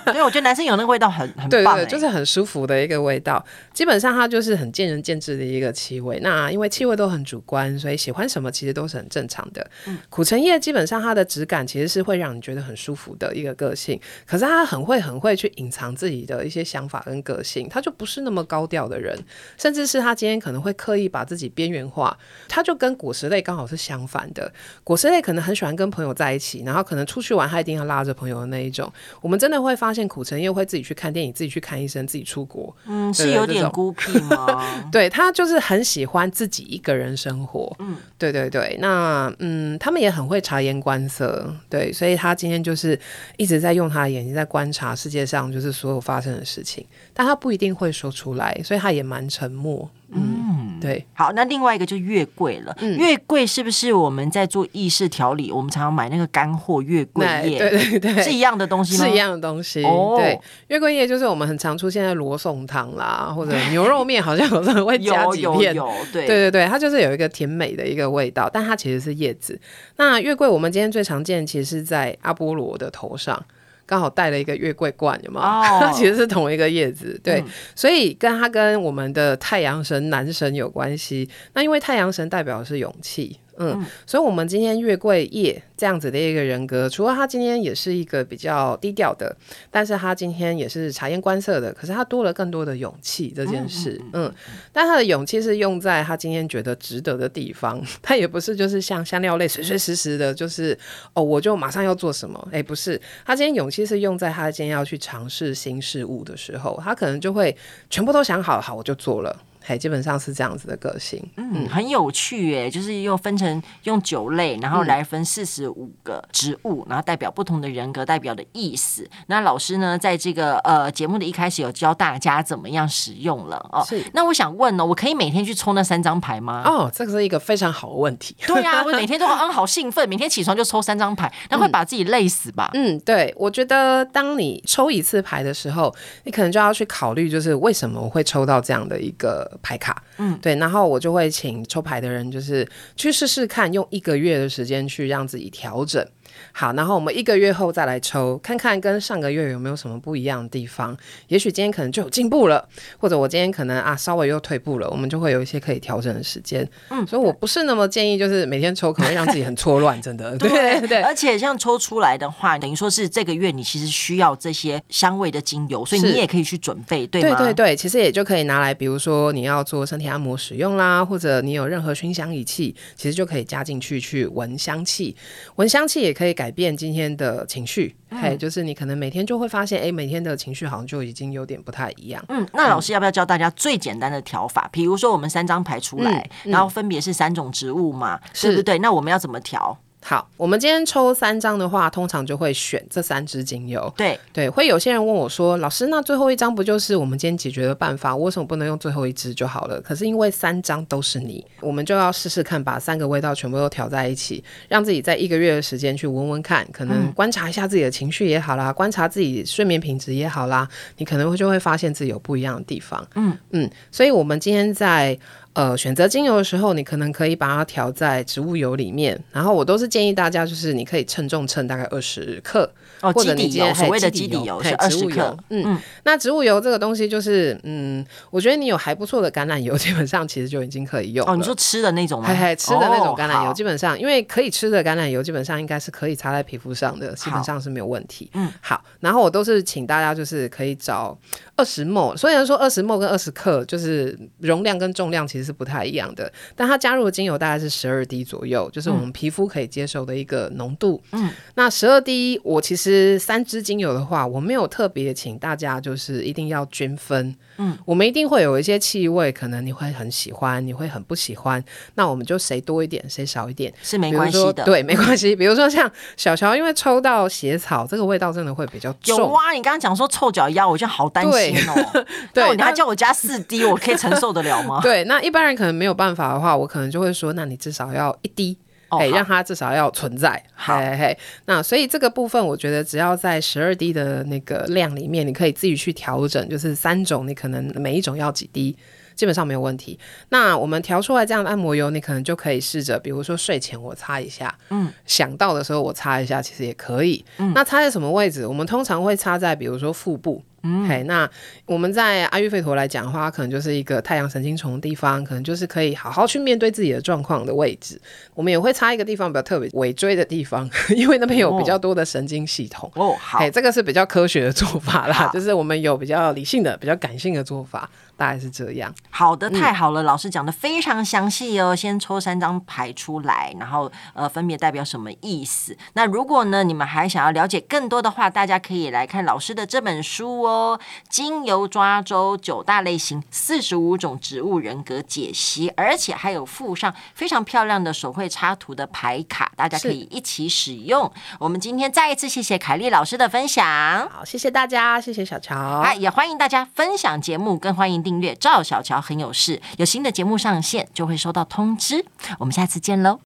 [0.05, 3.43] 所以我觉得男生有那个味道很很棒， 对，对，就是很舒服的一个味道。
[3.73, 6.19] 基本上它就是很见仁见智的一个气味。
[6.21, 9.65] 那因为气味都很主观，所以喜欢什么其实都是很正常的。
[9.87, 18.19] 嗯，苦橙叶基本上它的质感其实是会让你觉得很舒服的一个个性，可是它很会很会去隐藏自己的一些想法跟个性，它就不是。
[18.29, 19.17] 那么高调的人，
[19.57, 22.15] 甚至是他今天可能会刻意把自己边缘化，
[22.49, 24.51] 他就跟果实类刚好是相反的。
[24.83, 28.91] 果实类可能很喜欢跟朋友在一起，然后可能出去玩，他一定要拉着朋友的那一种。
[29.21, 32.75] 我们真的会发现，苦橙又会自己去看电影，自己去看医生，自己出国。
[32.85, 34.87] 嗯，是有点孤僻吗？
[34.91, 37.73] 对，他就是很喜欢自己一个人生活。
[37.79, 38.77] 嗯，对对对。
[38.81, 41.55] 那嗯，他们也很会察言观色。
[41.69, 42.99] 对，所以他今天就是
[43.37, 48.09] 一直在用他的眼睛在观察世界上就是所有发生的事情，但他不一定会说。
[48.19, 49.89] 出来，所以他也蛮沉默。
[50.11, 51.05] 嗯，对。
[51.13, 52.75] 好，那另外一个就月桂了。
[52.81, 55.51] 嗯，月桂是不是我们在做意式调理？
[55.51, 59.05] 我们常常买那个干货月桂叶，对对对，是一样的东西吗？
[59.05, 59.85] 是一样的东西。
[59.85, 60.37] 哦，对，
[60.67, 65.73] 月桂叶就是我们很常出现在罗宋汤啦，或者牛肉面，好像有时候会加几片。
[65.73, 69.57] 有，有，有，对，对对对，它就是有一个甜美的一个味道，但它其实是叶子。
[69.95, 73.41] 那月桂我们今天最常见，其实是在阿波罗的头上。
[73.89, 75.63] 刚好带了一个月桂冠，有吗？
[75.79, 75.93] 它、oh.
[75.97, 81.27] 其实是同一个叶子，对，嗯、所以跟它跟我们的太阳神男神有关系。
[81.53, 83.39] 那因为太阳神代表的是勇气。
[83.59, 89.35] 嗯，嗯，所以我们今天月桂叶这样子的一个人格，除了他今天也是一个比较低调的，
[89.69, 94.33] 但是他今天也是察言观色的，可是他多了更多的勇气这件事，嗯，
[94.73, 100.77] 但他的勇气是用在他今天觉得值得的地方，他也不是就是像香料类随随时时的，就是
[101.13, 107.55] 哦，我就马上要做什么，哎，不是，他今天勇气是用在他今天要去尝试新事物的时候，他可能就会
[107.89, 109.43] 全部都想好了，好，我就做了。
[109.67, 119.07] 哎，基本上是这样子的个性，嗯，很有趣耶，就是又分成用九类，然后来分四十五个植物，然后代表不同的人格，代表的意思。
[119.27, 123.83] 那老师呢，在这个呃节目的一开始有教大家怎么样使用了哦。
[123.87, 124.03] 是。
[124.13, 126.63] 那我想问呢，我可以每天去抽那三张牌吗？
[126.65, 128.35] 哦，这个是一个非常好的问题。
[128.47, 132.71] 对呀、啊，我每天都嗯好兴奋，每天起床就抽三张牌，那会把自己累死吧？
[132.73, 135.93] 嗯，对，我觉得当你抽一次牌的时候，
[136.23, 140.03] 你可能就要去考虑，就是为什么我会抽到这样的一个牌卡。
[140.17, 146.05] 嗯，对，然后我就会请抽牌的人，就是去试试看，用一个月的时间去让自己调整。
[146.51, 150.95] 好，然后我们一个月后再来抽，看看跟上个月有没有什么不一样的地方。
[151.27, 152.67] 也许今天可能就有进步了，
[152.97, 156.67] 或者我今天可能啊稍微又退步了，我们就会有一些可以调整的时间。
[156.89, 160.35] 嗯，所以我不是那么建议，就是每天抽可能会让自己很错乱，真的。
[160.39, 161.01] 对对，对。
[161.01, 167.37] 而且像抽出来的话，等于说是这个月你其实需要这些香味的精油，所以你也可以去准备，对吗？
[167.37, 175.15] 对对对，其实也就可以拿来，比如说你要做身体按摩使用啦，或者你有任何熏香仪器，其实就可以加进去去闻香气，
[175.55, 182.23] 闻香气也可以改变今天的情绪，嘿、嗯，就是你可能每天就会发现，哎、欸，每天的情绪好像就已经有点不太一样。
[182.29, 184.69] 嗯，那老师要不要教大家最简单的调法？
[184.71, 188.79] 比如说我们三张牌出来，然后分别是三种植物嘛，对不对？
[188.79, 189.77] 那我们要怎么调？
[190.01, 193.93] 好，我们今天抽三张的话，通常就会选这三支精油。
[193.97, 198.15] 对对，会有些人问我说：“老师，那最后一张不就是我们今天解决的办法？
[198.15, 213.05] 为什么不能用最后一支就好了？”可是因为三张都是你，我们就要试试看，把三个味道全部都调在一起，让自己在一个月的时间去闻闻看，可能观察一下自己的情绪也好啦，观察自己睡眠品质也好啦，你可能会就会发现自己有不一样的地方。
[213.15, 215.19] 嗯嗯，所以我们今天在。
[215.53, 219.19] 呃，选择精油的时候，你可能可以把它调在植物油里面。
[219.31, 222.71] 然后我都是建议大家，就是你可以称重称大概二十克，
[223.01, 225.35] 哦，或者基底油，所谓的基底油是二十克。
[225.49, 231.27] 嗯嗯，那植物油这个东西就是，嗯，我觉得你有还不错的橄榄油， 基本上其实就已经可以用。
[231.27, 232.29] 哦，你说吃的那种吗？
[232.29, 238.29] 嘿嘿，吃的那种橄榄油，基本上因为可以吃的橄榄油，基本上应该是可以擦在皮肤上的，基本上是没有问题。
[238.33, 238.81] 嗯，好。
[238.99, 241.17] 然后我都是请大家就是可以找
[241.59, 246.31] 二十 ml，虽然说二十 ml 跟二十克就是容量跟重量其实是不太一样的。
[246.55, 251.01] 但它加入的精油大概是十二滴左右，就是我们皮肤可以接受的一个浓度。
[251.11, 257.35] 嗯，那十二滴，我其实三支精油的话，我没有特别请大家就是一定要均分。
[257.59, 261.63] 嗯，我们一定会有一些气味，可能你会很喜欢，你会很不喜欢。
[261.95, 264.63] 那我们就谁多一点，谁少一点是没关系的。
[264.63, 265.35] 对，没关系。
[265.35, 269.17] 比如说像小乔，因为抽到血草，这个味道真的会比较重。
[269.17, 272.05] 有啊，你刚刚讲说臭脚丫，我就好担心哦。
[272.33, 274.79] 对， 你还叫我加四滴，我可以承受得了吗？
[274.83, 278.57] 对，那一般人可能没有办法的话，我可能就会说，那你至少要一滴。
[278.89, 280.43] 哎、哦，让它至少要存在。
[280.53, 288.75] 好，嘿嘿，那所以这个部分，我觉得只要在十二滴的那个量里面，你可以自己去调整，就是三种，你可能每一种要几滴，
[289.19, 289.99] 基本上没有问题。
[290.29, 297.25] 那我们调出来这样的按摩油，你可能就可以试着，比如说睡前我擦一下，嗯，想到的时候我擦一下，其实也可以。
[297.37, 298.47] 嗯，那擦在什么位置？
[298.47, 300.41] 我们通常会擦在，比如说腹部。
[300.61, 301.29] 嗯，嘿，那
[301.65, 307.97] 我们在阿育吠陀来讲的话，可能就是一个太阳神经丛的地方，可能就是可以好好去面对自己的状况的位置。
[308.35, 312.91] 我们也会插一个地方比较特别，尾椎的地方， 因为那边有比较多的神经系统。
[312.95, 317.89] 哦，好，嘿，这个是比较科学的做法啦，就是我们有比较理性的、比较感性的做法。
[318.19, 318.93] 大概是这样。
[319.09, 321.73] 好的，太好了，嗯、老师讲的非常详细哦。
[321.73, 325.77] 先抽三张牌出来，然后呃，分别代表什么意思？
[325.93, 330.77] 那如果呢，你们还想要了解更多的话，大家可以来看老师的这本书哦，
[331.09, 341.09] 《精油抓周九大类型四十五种植物人格解析》，而且还有附上非常漂亮的手绘插图的牌卡，大家可以一起使用。
[341.39, 343.65] 我们今天再一次谢谢凯丽老师的分享。
[344.09, 345.55] 好，谢谢大家，谢谢小乔。
[345.55, 348.08] 啊，也欢迎大家分享节目，更欢迎。
[348.09, 352.03] 订阅赵小乔很有事，有新的节目上线就会收到通知。
[352.39, 353.17] 我们下次见喽。